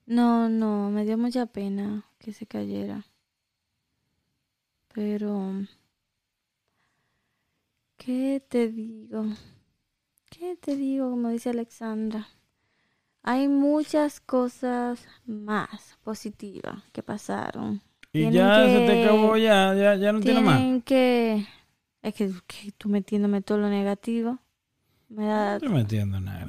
[0.06, 3.06] No, no, me dio mucha pena que se cayera.
[4.94, 5.66] Pero,
[7.98, 9.26] ¿qué te digo?
[10.30, 11.10] ¿Qué te digo?
[11.10, 12.28] Como dice Alexandra,
[13.22, 17.82] hay muchas cosas más positivas que pasaron.
[18.12, 20.58] Y Tienen ya se te acabó, ya, ya, ya no tiene más.
[20.58, 21.48] Tienen que...
[22.02, 24.38] Es que, que tú metiéndome todo lo negativo.
[25.08, 25.52] Me da...
[25.52, 26.46] No estoy metiendo nada.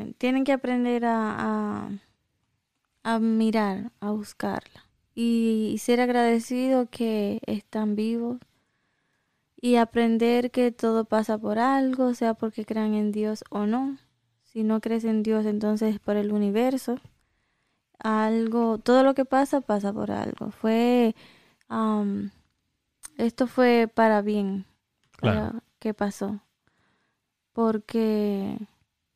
[0.00, 1.36] Eh, tienen que aprender a,
[1.84, 1.90] a,
[3.02, 4.84] a mirar, a buscarla
[5.14, 8.38] y, y ser agradecido que están vivos
[9.60, 13.98] y aprender que todo pasa por algo, sea porque crean en Dios o no.
[14.44, 16.98] Si no crees en Dios, entonces por el universo.
[17.98, 20.50] Algo, todo lo que pasa pasa por algo.
[20.50, 21.14] Fue,
[23.18, 24.64] esto fue para bien,
[25.16, 25.50] Claro.
[25.50, 26.40] para que pasó,
[27.52, 28.56] porque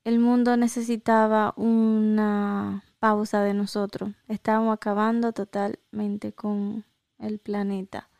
[0.04, 4.10] el mundo necesitaba una pausa de nosotros.
[4.28, 6.84] Estábamos acabando totalmente con
[7.18, 8.10] el planeta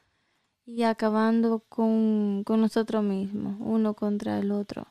[0.65, 4.87] y acabando con, con nosotros mismos, uno contra el otro.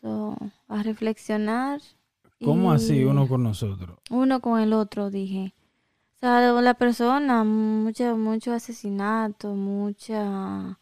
[0.00, 0.36] So,
[0.68, 1.80] a reflexionar.
[2.44, 3.98] ¿Cómo así uno con nosotros?
[4.10, 5.54] uno con el otro, dije.
[6.16, 10.78] O sea, la persona, mucho, mucho asesinato, mucha...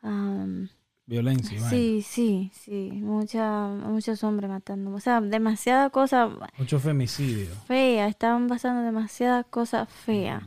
[0.00, 0.68] am,
[1.06, 1.60] Violencia.
[1.70, 4.92] sí, sí, sí, mucha, muchos hombres matando.
[4.92, 7.54] O sea, demasiadas cosas Mucho femicidio.
[7.66, 10.42] feas, estaban pasando demasiadas cosas feas.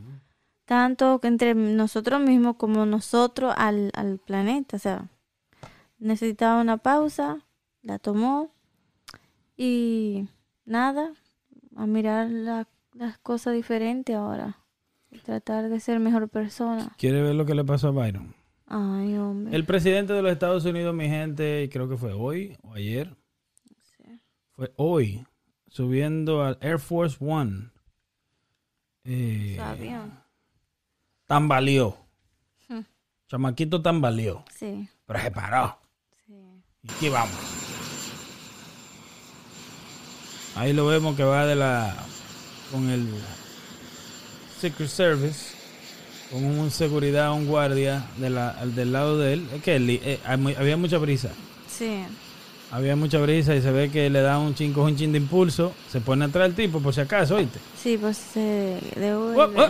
[0.66, 4.76] Tanto que entre nosotros mismos como nosotros al, al planeta.
[4.76, 5.08] O sea,
[5.98, 7.38] necesitaba una pausa,
[7.82, 8.50] la tomó
[9.56, 10.28] y
[10.64, 11.12] nada,
[11.76, 14.58] a mirar la- las cosas diferentes ahora.
[15.10, 16.92] Y tratar de ser mejor persona.
[16.98, 18.34] ¿Quiere ver lo que le pasó a Byron?
[18.70, 19.54] Ay, hombre.
[19.56, 23.16] El presidente de los Estados Unidos, mi gente, creo que fue hoy o ayer,
[24.52, 25.26] fue hoy,
[25.68, 27.70] subiendo al Air Force One.
[29.04, 30.24] Eh, Sabía.
[31.26, 31.96] tambaleó.
[32.68, 32.82] Hmm.
[33.28, 34.44] Chamaquito tambaleó.
[34.56, 35.78] Sí, Pero se paró.
[36.26, 36.34] sí.
[36.82, 37.34] Y aquí vamos.
[40.56, 41.96] Ahí lo vemos que va de la.
[42.70, 43.08] con el
[44.58, 45.56] Secret Service.
[46.30, 49.48] Con un seguridad, un guardia de la, del lado de él.
[49.54, 51.30] Es que él- eh, había mucha brisa.
[51.68, 52.02] Sí.
[52.70, 55.72] Había mucha brisa y se ve que le da un chin, un chin de impulso.
[55.90, 57.58] Se pone atrás el tipo, por si acaso, ¿oíste?
[57.82, 59.60] Sí, pues se devuelve.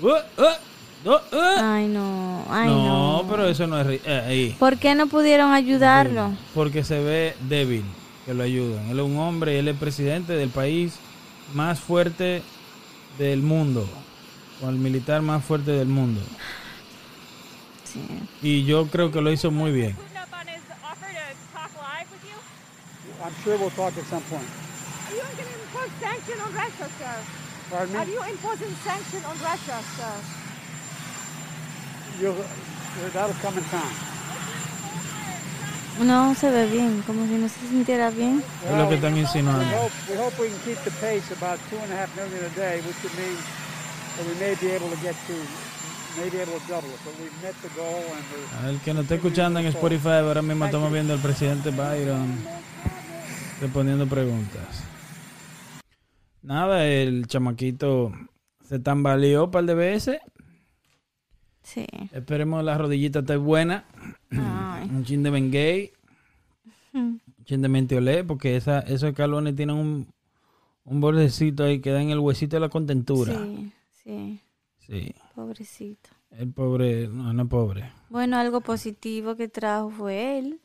[0.00, 1.60] uh, uh, uh, uh, uh.
[1.60, 2.44] Ay, no.
[2.48, 3.22] Ay, no.
[3.22, 4.00] no, pero eso no es.
[4.06, 4.56] eh, ahí.
[4.60, 6.30] ¿Por qué no pudieron ayudarlo?
[6.54, 7.82] Porque se ve débil
[8.24, 8.90] que lo ayudan.
[8.90, 10.92] Él es un hombre y él es presidente del país
[11.52, 12.42] más fuerte
[13.18, 13.88] del mundo.
[14.62, 16.20] O el militar más fuerte del mundo.
[17.84, 18.00] Sí.
[18.42, 19.96] Y yo creo que lo hizo muy bien.
[23.24, 24.44] I'm sure we'll talk at some point.
[25.08, 27.16] Are you going to impose sanction on Russia, sir?
[27.70, 28.12] Pardon Are me?
[28.12, 30.14] you imposing sanction on Russia, sir?
[32.20, 32.44] You'll,
[33.14, 33.96] that'll come in time.
[36.00, 38.42] No se ve bien, como si no se sintiera bien.
[38.66, 39.64] Es lo que están We insinuando.
[39.74, 42.50] hope, we hope we can keep the pace about two and a half million a
[42.50, 43.38] day, which would mean
[48.68, 52.38] El que nos está escuchando en Spotify, ahora mismo estamos viendo al presidente Byron
[53.60, 54.84] respondiendo preguntas.
[56.42, 58.12] Nada, el chamaquito
[58.68, 60.18] se tambaleó un par de veces.
[61.62, 61.86] Sí.
[62.12, 63.84] Esperemos la rodillita esté buena.
[64.30, 64.88] Ay.
[64.90, 65.92] Un chin de Bengay,
[66.92, 66.98] Mm.
[67.38, 70.06] un chin de Mentiolé, porque esa, esos escalones tienen un,
[70.84, 73.32] un bordecito ahí que da en el huesito de la contentura.
[73.34, 73.72] Sí,
[74.04, 74.40] sí.
[74.78, 75.14] Sí.
[75.34, 76.10] Pobrecito.
[76.30, 77.90] El pobre, no, no pobre.
[78.10, 80.60] Bueno, algo positivo que trajo fue él.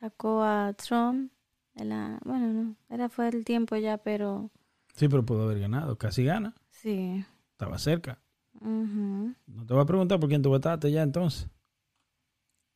[0.00, 1.30] Sacó a Trump.
[1.74, 4.50] de la- bueno, no, era fue el tiempo ya, pero
[4.94, 5.96] Sí, pero pudo haber ganado.
[5.98, 6.54] Casi gana.
[6.70, 7.24] sí.
[7.52, 8.18] Estaba cerca.
[8.60, 9.34] No
[9.66, 11.48] te voy a preguntar por quién tú votaste ya entonces.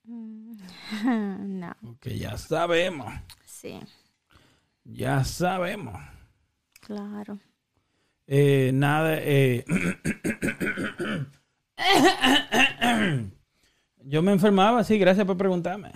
[0.05, 0.52] Mm.
[1.61, 3.12] no, Porque ya sabemos.
[3.46, 3.80] sí,
[4.84, 5.96] Ya sabemos.
[6.80, 7.38] claro.
[8.26, 9.64] Eh, nada, eh,
[14.04, 15.90] yo me enfermaba, sí, gracias por preguntarme.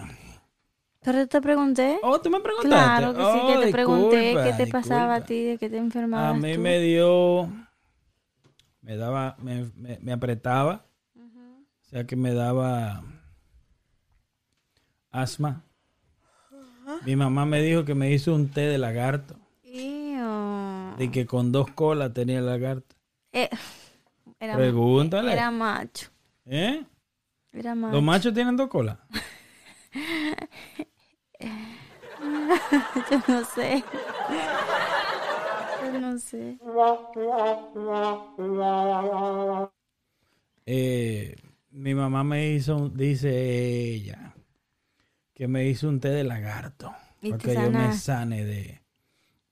[1.03, 1.99] Pero te pregunté.
[2.03, 2.69] Oh, tú me preguntaste.
[2.69, 5.79] Claro que sí, que Oh, te pregunté qué te pasaba a ti, de qué te
[5.79, 6.61] enfermabas A mí tú.
[6.61, 7.49] me dio,
[8.83, 10.85] me daba, me, me- me apretaba,
[11.17, 13.03] o sea que me daba
[15.11, 15.63] asma.
[17.07, 19.38] Mi mamá me dijo que me hizo un té de lagarto.
[20.99, 22.97] De que con dos colas tenía el lagarto.
[23.33, 23.49] Eh,
[24.41, 25.33] era, Pregúntale.
[25.33, 26.09] Era macho.
[26.45, 26.85] ¿Eh?
[27.53, 27.95] Era macho.
[27.95, 28.99] ¿Los machos tienen dos colas?
[33.11, 33.85] Yo no sé.
[35.85, 36.59] Yo no sé.
[40.67, 41.37] Eh,
[41.71, 44.35] mi mamá me hizo, dice ella,
[45.33, 46.93] que me hizo un té de lagarto.
[47.23, 48.83] Y para que yo me sane de,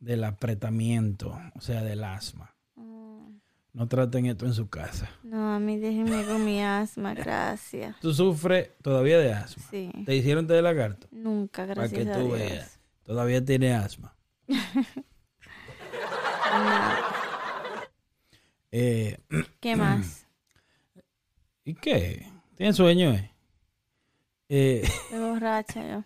[0.07, 2.55] del apretamiento, o sea, del asma.
[3.73, 5.11] No traten esto en su casa.
[5.23, 7.99] No, a mí déjenme con mi asma, gracias.
[8.01, 9.63] Tú sufres todavía de asma.
[9.71, 9.91] Sí.
[10.07, 11.09] Te hicieron té de lagarto.
[11.11, 12.39] Nunca, Para gracias que a tú Dios.
[12.39, 12.81] veas.
[13.05, 14.15] Todavía tiene asma.
[18.73, 19.17] Eh,
[19.61, 20.27] ¿Qué más?
[21.65, 22.27] ¿Y qué?
[22.57, 23.13] ¿Tiene sueño?
[23.13, 23.31] Eh?
[24.49, 26.05] Eh, Estoy borracha yo.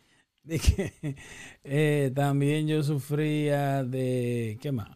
[0.54, 1.16] de que
[1.64, 4.90] eh, también yo sufría de ¿qué más?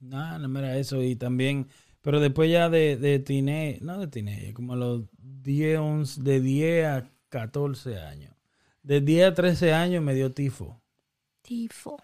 [0.00, 1.68] No, no me era eso y también
[2.02, 6.40] pero después ya de, de tine, no de tine, como a los 10, 11, de
[6.40, 8.34] 10 a 14 años.
[8.82, 10.80] De 10 a 13 años me dio tifo.
[11.42, 11.98] Tifo.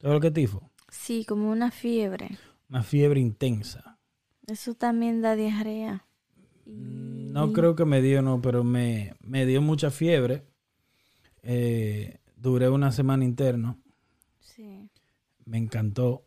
[0.00, 0.70] ¿Sabes lo que es tifo?
[0.90, 2.36] Sí, como una fiebre.
[2.68, 3.98] Una fiebre intensa.
[4.46, 6.04] Eso también da diarrea.
[6.66, 10.44] No creo que me dio, no, pero me, me dio mucha fiebre.
[11.48, 13.78] Eh, duré una semana interno.
[14.40, 14.90] Sí.
[15.44, 16.24] Me encantó.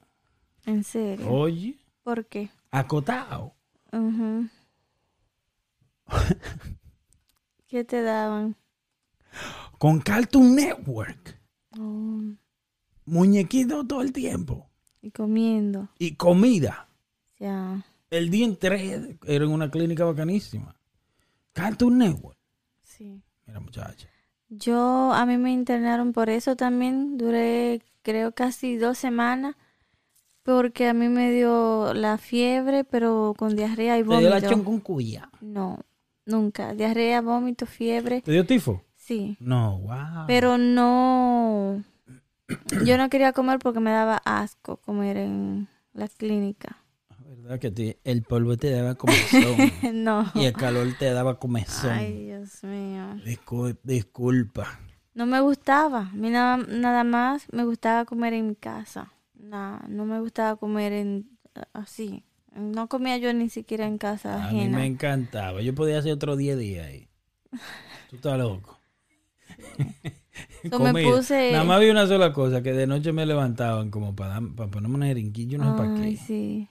[0.65, 1.29] En serio.
[1.29, 2.49] Oye, ¿Por qué?
[2.71, 3.53] acotado.
[3.91, 4.47] Ujú.
[7.67, 8.55] ¿Qué te daban?
[9.77, 11.37] Con Cartoon Network.
[11.77, 12.21] Oh,
[13.05, 14.69] Muñequito todo el tiempo.
[15.01, 15.89] y comiendo.
[15.99, 16.87] Y comida.
[17.39, 17.85] Ya.
[18.09, 20.75] El día entero era en una clínica bacanísima.
[21.53, 22.37] Cartoon Network.
[22.83, 23.21] Sí.
[23.45, 24.07] Mira, muchacha.
[24.49, 27.17] Yo, a mí me internaron por eso también.
[27.17, 29.55] Duré, creo, casi dos semanas.
[30.43, 34.49] Porque a mí me dio la fiebre, pero con diarrea y Te dio la vómito.
[34.49, 35.29] chonconcuya.
[35.41, 35.79] No,
[36.25, 36.73] nunca.
[36.73, 38.21] Diarrea, vómito, fiebre.
[38.21, 38.83] ¿Te dio tifo?
[38.95, 39.37] Sí.
[39.39, 40.25] No, wow.
[40.27, 41.83] Pero no.
[42.83, 46.77] Yo no quería comer porque me daba asco comer en la clínica.
[47.49, 49.57] ¿Verdad que el polvo te daba comezón?
[49.93, 50.31] No.
[50.35, 51.89] y el calor te daba comezón.
[51.89, 53.15] Ay, Dios mío.
[53.25, 54.79] Discul- disculpa.
[55.15, 56.09] No me gustaba.
[56.11, 59.11] A mí nada, nada más me gustaba comer en mi casa.
[59.33, 61.27] Nah, no me gustaba comer en
[61.73, 62.23] así.
[62.55, 65.61] No comía yo ni siquiera en casa A mí me encantaba.
[65.61, 67.07] Yo podía hacer otro 10 días ahí.
[68.11, 68.77] Tú estás loco.
[70.69, 74.15] So, me puse- Nada más había una sola cosa, que de noche me levantaban como
[74.15, 76.15] para, para ponerme una jeringuilla, no sé para qué.
[76.17, 76.67] sí.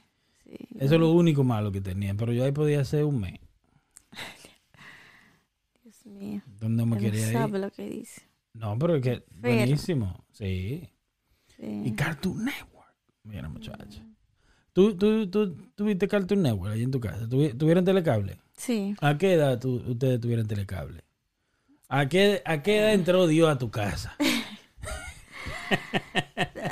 [0.48, 0.56] Sí.
[0.78, 3.38] Eso es lo único malo que tenía, pero yo ahí podía hacer un mes.
[5.84, 6.42] Dios mío.
[6.58, 7.64] Donde me No quería sabe ir.
[7.64, 8.22] lo que dice.
[8.54, 10.24] No, pero es que buenísimo.
[10.32, 10.88] Sí.
[11.58, 11.92] Y.
[11.92, 12.94] Cartoon Network.
[13.24, 14.02] Mira, muchacha.
[14.72, 17.26] ¿Tú, tú, tú, tuviste Cartoon Network ahí en tu casa?
[17.28, 18.38] ¿Tuvi- ¿Tuvieron telecable?
[18.56, 18.94] Sí.
[19.00, 21.02] ¿A qué edad tú- ustedes tuvieron telecable?
[21.88, 24.16] ¿A qué, ¿A qué edad entró Dios a tu casa?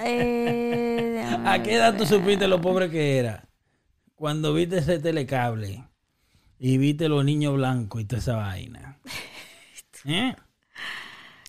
[0.05, 3.49] Eh, ¿A qué edad tú supiste lo pobre que era?
[4.17, 5.85] Cuando viste ese telecable
[6.59, 8.99] y viste los niños blancos y toda esa vaina.
[10.07, 10.35] ¿Eh?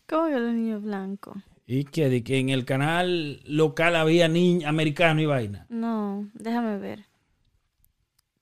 [0.05, 1.37] ¿Cómo que los niños blancos?
[1.65, 5.65] Y que, de que en el canal local había niños americanos y vaina.
[5.69, 7.05] No, déjame ver.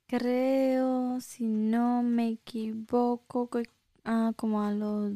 [0.08, 3.70] Creo, si no me equivoco, que
[4.06, 5.12] ah, como a los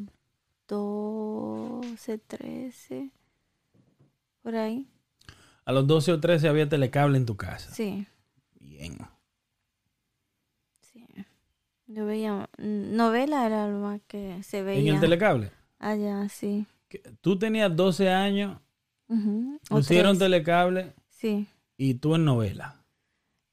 [0.67, 3.09] 12, 13,
[4.43, 4.87] por ahí.
[5.65, 7.71] A los 12 o 13 había telecable en tu casa.
[7.73, 8.07] Sí,
[8.79, 8.97] Bien.
[10.81, 11.05] sí.
[11.87, 15.51] Yo veía novela era lo más que se ¿En veía el telecable?
[15.79, 16.65] allá, sí.
[17.21, 18.59] Tú tenías 12 años,
[19.09, 19.15] o
[19.69, 20.27] pusieron tres.
[20.29, 21.47] telecable Sí.
[21.77, 22.75] y tú en novela.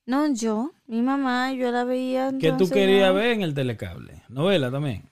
[0.06, 2.32] No, yo, mi mamá, yo la veía.
[2.38, 4.22] ¿Qué tú querías ver en el telecable?
[4.28, 5.02] Novela también.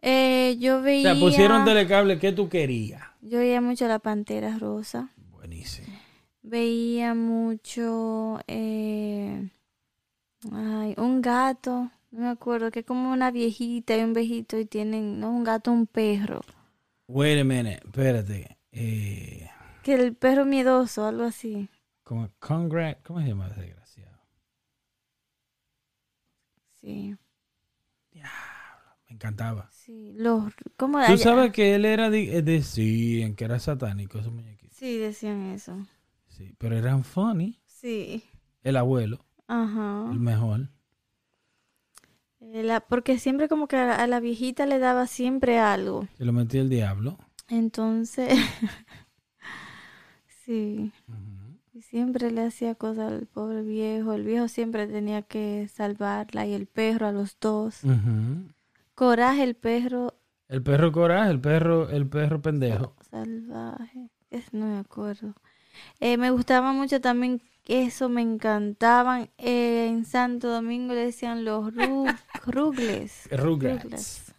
[0.00, 1.12] Eh, yo O veía.
[1.14, 3.02] sea, pusieron telecable, ¿qué tú querías?
[3.22, 5.10] Yo veía mucho la pantera rosa.
[5.32, 5.88] Buenísimo.
[6.42, 8.38] Veía mucho.
[8.46, 9.48] Eh,
[10.52, 11.90] ay, un gato.
[12.10, 15.18] No me acuerdo, que es como una viejita y un viejito y tienen.
[15.20, 16.40] No, un gato, un perro.
[17.08, 18.56] Wait a minute, espérate.
[18.72, 19.48] Eh,
[19.82, 21.68] Que el perro miedoso, algo así.
[22.02, 24.18] como Congrat, ¿cómo se llama desgraciado?
[26.80, 27.16] Sí.
[28.12, 29.68] Me encantaba.
[29.72, 30.12] Sí.
[30.16, 30.52] Los.
[30.76, 34.76] ¿Cómo Tú sabes que él era de, de sí, en que era satánico esos muñequitos.
[34.76, 35.76] Sí, decían eso.
[36.28, 37.60] Sí, pero eran funny.
[37.66, 38.24] Sí.
[38.62, 40.10] El abuelo, Ajá.
[40.12, 40.68] el mejor.
[42.40, 46.06] Eh, la- porque siempre como que a la, a la viejita le daba siempre algo.
[46.18, 47.18] Se lo metía el diablo.
[47.48, 48.28] Entonces,
[50.44, 50.92] sí,
[51.72, 54.12] y siempre le hacía cosas al pobre viejo.
[54.12, 57.82] El viejo siempre tenía que salvarla y el perro a los dos.
[57.84, 58.48] Ujú.
[58.94, 60.14] Coraje, el perro
[60.48, 62.94] El perro coraje, el perro, el perro pendejo.
[63.10, 64.10] salvaje.
[64.30, 65.34] Es, no me acuerdo.
[66.00, 69.30] Eh, me gustaba mucho también eso, me encantaban.
[69.38, 73.28] Eh, en Santo Domingo le decían los ru- rugles.
[73.30, 73.84] Rugrats.
[73.84, 74.34] Rugles.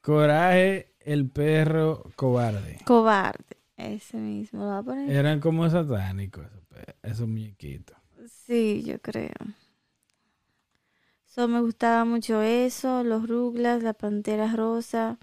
[0.00, 2.78] Coraje, el perro cobarde.
[2.84, 3.44] Cobarde.
[3.76, 4.60] Ese mismo.
[4.60, 5.10] ¿Lo va a poner?
[5.10, 6.46] Eran como satánicos
[7.02, 7.96] esos muñequitos.
[8.46, 9.34] Sí, yo creo.
[11.26, 15.18] So, me gustaba mucho eso, los ruglas, la pantera rosa.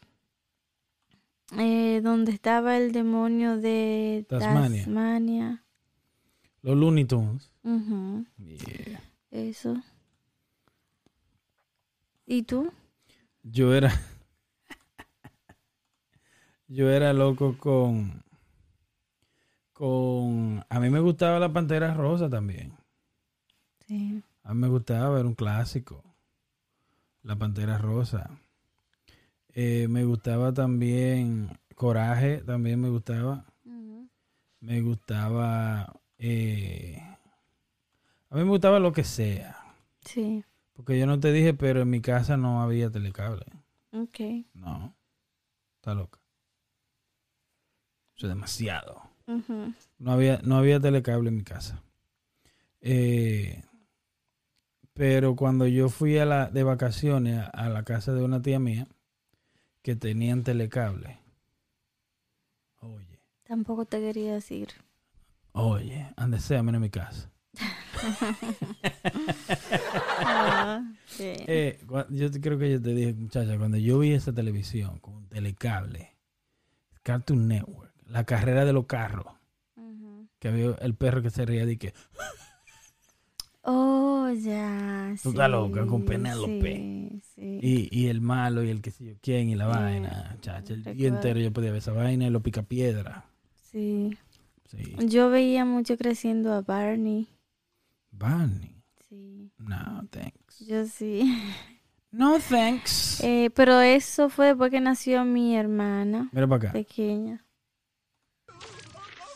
[1.57, 4.83] Eh, donde estaba el demonio de Tasmania.
[4.85, 5.64] Tasmania.
[6.65, 7.51] Los Looney Tunes.
[8.37, 8.99] Yeah.
[9.29, 9.83] Eso.
[12.25, 12.71] ¿Y tú?
[13.43, 13.93] Yo era.
[16.67, 18.23] Yo era loco con.
[19.73, 20.65] Con.
[20.67, 22.73] A mí me gustaba la pantera rosa también.
[23.87, 24.23] Sí.
[24.41, 26.03] A mí me gustaba ver un clásico.
[27.21, 28.39] La Pantera Rosa.
[29.49, 33.45] Eh, me gustaba también Coraje, también me gustaba.
[34.59, 35.93] Me gustaba...
[36.17, 37.01] eh,
[38.29, 39.57] a mí me gustaba lo que sea.
[40.01, 40.43] Sí.
[40.73, 43.45] Porque yo no te dije, pero en mi casa no había telecable.
[43.91, 44.19] Ok.
[44.53, 44.93] No.
[45.77, 46.19] Está loca.
[48.17, 49.01] Eso es demasiado.
[49.97, 51.81] No había, no había telecable en mi casa.
[52.81, 53.63] Eh,
[54.93, 58.59] pero cuando yo fui a la, de vacaciones a, a la casa de una tía
[58.59, 58.87] mía
[59.81, 61.19] que tenían telecable.
[62.81, 64.69] Oye, Tampoco te quería decir.
[65.55, 67.31] Oye, ande sea, menos en mi casa.
[70.19, 71.23] Ah, sí.
[71.47, 71.79] Eh,
[72.09, 76.15] yo te- creo que yo te dije, muchacha, cuando yo vi esa televisión con telecable,
[77.03, 79.27] Cartoon Network, la carrera de los carros,
[80.39, 81.93] que había el perro que se reía de que
[83.67, 85.15] Oh, ya.
[85.23, 86.75] Tú estás sí, loca con Penélope.
[86.75, 87.59] Sí, sí.
[87.63, 90.73] Y, y el malo y el que sé yo quién y la vaina, chacha.
[90.73, 93.25] El día entero yo podía ver esa vaina y lo pica piedra.
[93.71, 94.15] sí.
[94.69, 94.95] Sí.
[95.07, 97.27] Yo veía mucho creciendo a Barney.
[98.11, 98.81] Barney.
[99.09, 99.51] Sí.
[99.57, 100.59] No, thanks.
[100.59, 101.41] Yo sí.
[102.11, 103.19] No, thanks.
[103.23, 106.73] Eh, pero eso fue después que nació mi hermana Mira para acá.
[106.73, 107.45] pequeña.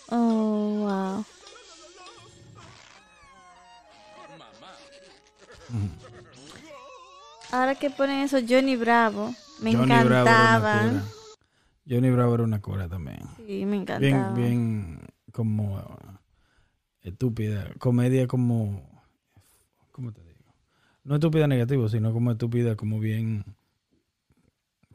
[0.10, 1.26] Oh, wow.
[7.52, 9.34] Ahora que ponen eso, Johnny Bravo.
[9.62, 10.90] Me Johnny Bravo encantaban.
[10.90, 11.04] cura.
[11.90, 13.20] Johnny Bravo era una cura también.
[13.38, 14.36] Sí, me Bien, encantaban.
[14.36, 15.00] bien
[15.40, 15.82] como
[17.02, 17.74] estúpida.
[17.80, 19.02] Comedia como...
[19.94, 20.54] ¿Cómo te digo?
[21.06, 23.46] No estúpida negativo, sino como estúpida, como bien...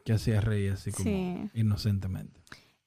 [0.03, 1.49] Que hacía reír así como Sí.
[1.55, 2.39] inocentemente.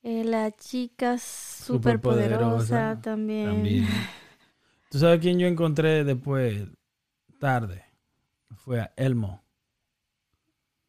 [0.04, 3.46] Eh, la chica superpoderosa Superpoderosa también.
[3.46, 3.86] También.
[4.90, 6.68] ¿Tú sabes quién yo encontré después,
[7.40, 7.84] tarde?
[8.54, 9.42] Fue a Elmo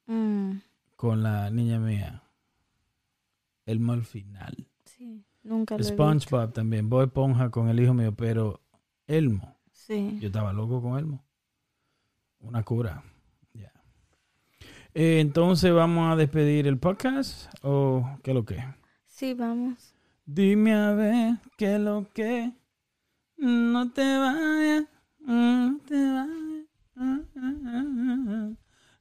[0.06, 0.58] Mm,
[0.96, 2.22] con la niña mía.
[3.66, 4.68] Elmo al final.
[4.86, 5.96] sí, nunca lo he visto.
[5.96, 6.90] SpongeBob también.
[6.90, 8.62] Bob Esponja con el hijo mío, pero
[9.08, 9.58] Elmo.
[9.72, 10.18] Sí.
[10.22, 11.26] Yo estaba loco con Elmo.
[12.40, 13.04] Una cura.
[13.54, 13.74] Ya.
[14.94, 18.64] Eh, entonces vamos a despedir el podcast o qué es lo que.
[19.06, 19.94] Sí, vamos.
[20.26, 22.54] Dime a ver qué es lo que.
[23.38, 24.86] No te vayas.
[25.20, 26.50] No te vayas.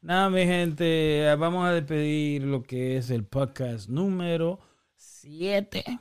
[0.01, 1.35] Nada, mi gente.
[1.39, 4.61] Vamos a despedir lo que es el podcast número
[4.97, 5.99] 7.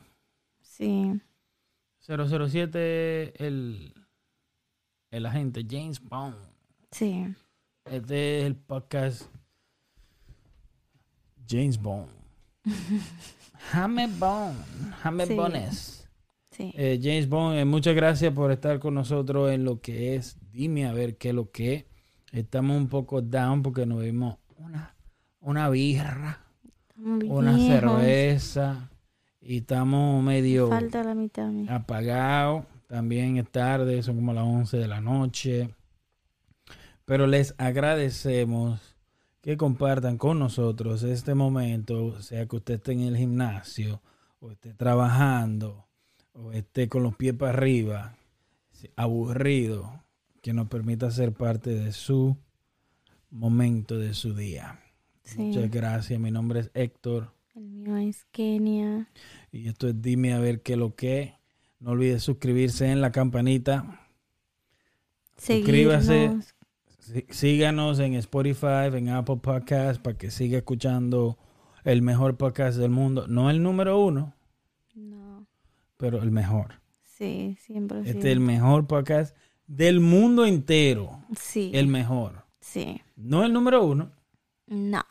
[0.78, 1.19] Sí.
[1.99, 3.93] 007, el,
[5.09, 6.36] el agente James Bond.
[6.91, 7.25] Sí.
[7.86, 9.23] Este es el podcast
[11.49, 12.09] James Bond.
[13.71, 14.55] James Bond.
[15.01, 15.34] James Sí.
[15.36, 16.07] Bones.
[16.51, 16.71] Sí.
[16.75, 20.38] Eh, James Bond, eh, muchas gracias por estar con nosotros en lo que es.
[20.51, 21.86] Dime a ver qué es lo que es.
[22.32, 24.95] Estamos un poco down porque nos vimos una,
[25.39, 26.39] una birra,
[26.97, 27.67] una viejos.
[27.67, 28.89] cerveza
[29.47, 31.47] y estamos medio Falta la mitad.
[31.47, 31.65] a mí.
[31.69, 32.65] apagados.
[32.87, 35.69] También es tarde, son como las 11 de la noche.
[37.05, 38.95] Pero les agradecemos
[39.41, 44.01] que compartan con nosotros este momento, sea que usted esté en el gimnasio
[44.41, 45.85] o esté trabajando
[46.33, 48.17] o esté con los pies para arriba,
[48.97, 50.03] aburrido,
[50.41, 52.37] que nos permita ser parte de su
[53.31, 54.81] momento de su día.
[55.23, 55.39] Sí.
[55.39, 56.19] Muchas gracias.
[56.19, 59.10] Mi nombre es Héctor El mío es Kenia.
[59.51, 61.34] y esto es Dime a ver qué lo que.
[61.80, 63.99] No olvide suscribirse en la campanita.
[65.38, 66.32] Suscríbase.
[66.99, 67.36] Seguirnos.
[67.36, 71.38] Síganos en Spotify, en Apple Podcast, para que siga escuchando
[71.84, 73.28] el mejor podcast del mundo.
[73.28, 74.34] No el número uno,
[74.93, 75.47] No.
[75.97, 76.82] pero el mejor.
[77.03, 77.99] Sí, siempre.
[78.01, 79.36] Este es el mejor podcast
[79.66, 81.24] del mundo entero.
[81.39, 81.72] Sí.
[81.74, 82.45] El mejor.
[82.60, 83.01] Sí.
[83.16, 84.12] No el número uno,
[84.68, 85.03] No.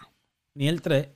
[0.55, 1.09] ni el tres,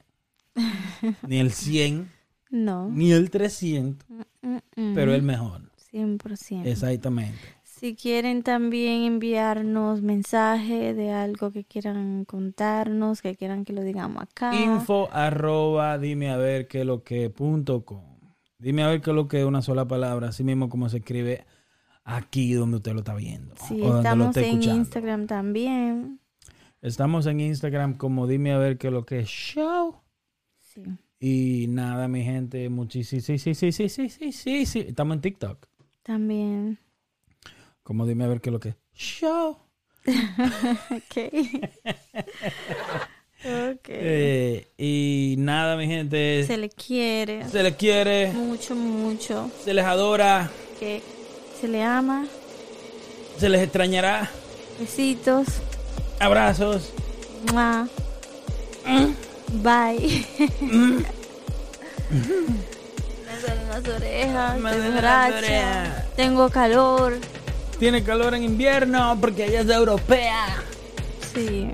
[1.26, 2.10] ni el 100,
[2.50, 2.88] No.
[2.88, 4.06] ni el 300,
[4.42, 4.94] Mm, mm.
[4.94, 5.70] pero el mejor.
[5.92, 6.66] 100%.
[6.66, 7.38] Exactamente.
[7.64, 14.22] Si quieren también enviarnos mensaje de algo que quieran contarnos, que quieran que lo digamos
[14.22, 14.54] acá.
[14.54, 18.04] Info arroba dime a ver qué lo que punto com.
[18.58, 21.46] Dime a ver qué lo que es una sola palabra, así mismo como se escribe
[22.04, 23.54] aquí donde usted lo está viendo.
[23.66, 24.76] Sí, o donde lo estamos esté en escuchando.
[24.82, 26.20] Instagram también.
[26.82, 29.99] Estamos en Instagram como dime a ver qué lo que es show.
[30.72, 30.82] Sí.
[31.18, 33.20] Y nada, mi gente, muchísimo.
[33.22, 34.78] Sí, sí, sí, sí, sí, sí, sí, sí.
[34.88, 35.66] Estamos en TikTok.
[36.02, 36.78] También.
[37.82, 39.58] Como dime a ver qué lo que es show.
[40.90, 41.16] Ok.
[43.44, 43.88] ok.
[43.88, 46.44] Eh, y nada, mi gente.
[46.46, 49.50] Se le quiere se les quiere, mucho, mucho.
[49.64, 51.02] se les adora, Que
[51.60, 52.26] se le ama.
[53.38, 54.30] se les extrañará.
[54.78, 55.46] Besitos.
[56.18, 56.92] Abrazos.
[57.52, 57.88] Mua.
[59.52, 60.26] Bye.
[62.10, 64.60] Me duelen las orejas.
[64.60, 66.06] Me estoy borracha.
[66.16, 67.14] Tengo calor.
[67.78, 70.46] Tiene calor en invierno porque ella es europea.
[71.34, 71.68] Sí.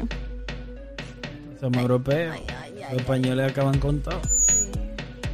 [1.61, 2.35] Somos europeos.
[2.35, 4.21] Ay, ay, ay, Los españoles acaban con todo.
[4.29, 4.53] sí.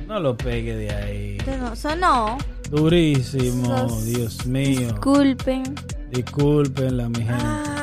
[0.07, 1.39] No lo pegue de ahí.
[1.45, 2.37] Pero sonó.
[2.71, 4.89] Durísimo, Sos- Dios mío.
[4.89, 5.63] Disculpen.
[6.11, 7.35] Discúlpenla, mi gente.
[7.45, 7.82] Ay.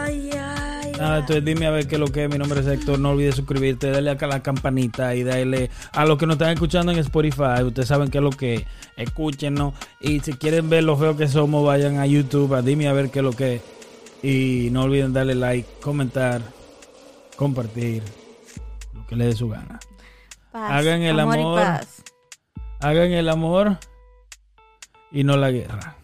[0.99, 2.29] Nada, entonces dime a ver qué es lo que es.
[2.29, 2.99] Mi nombre es Héctor.
[2.99, 6.91] No olvides suscribirte, dale acá la campanita y dale a los que nos están escuchando
[6.91, 7.63] en Spotify.
[7.63, 8.63] Ustedes saben qué es lo que es.
[8.97, 9.73] Escúchenos.
[10.01, 12.53] Y si quieren ver lo feos que somos, vayan a YouTube.
[12.53, 13.61] A dime a ver qué es lo que es.
[14.21, 16.41] Y no olviden darle like, comentar,
[17.37, 18.03] compartir.
[18.93, 19.79] Lo que les dé su gana.
[20.51, 21.61] Paz, Hagan el amor.
[22.81, 23.77] Hagan el amor
[25.11, 25.98] y no la guerra.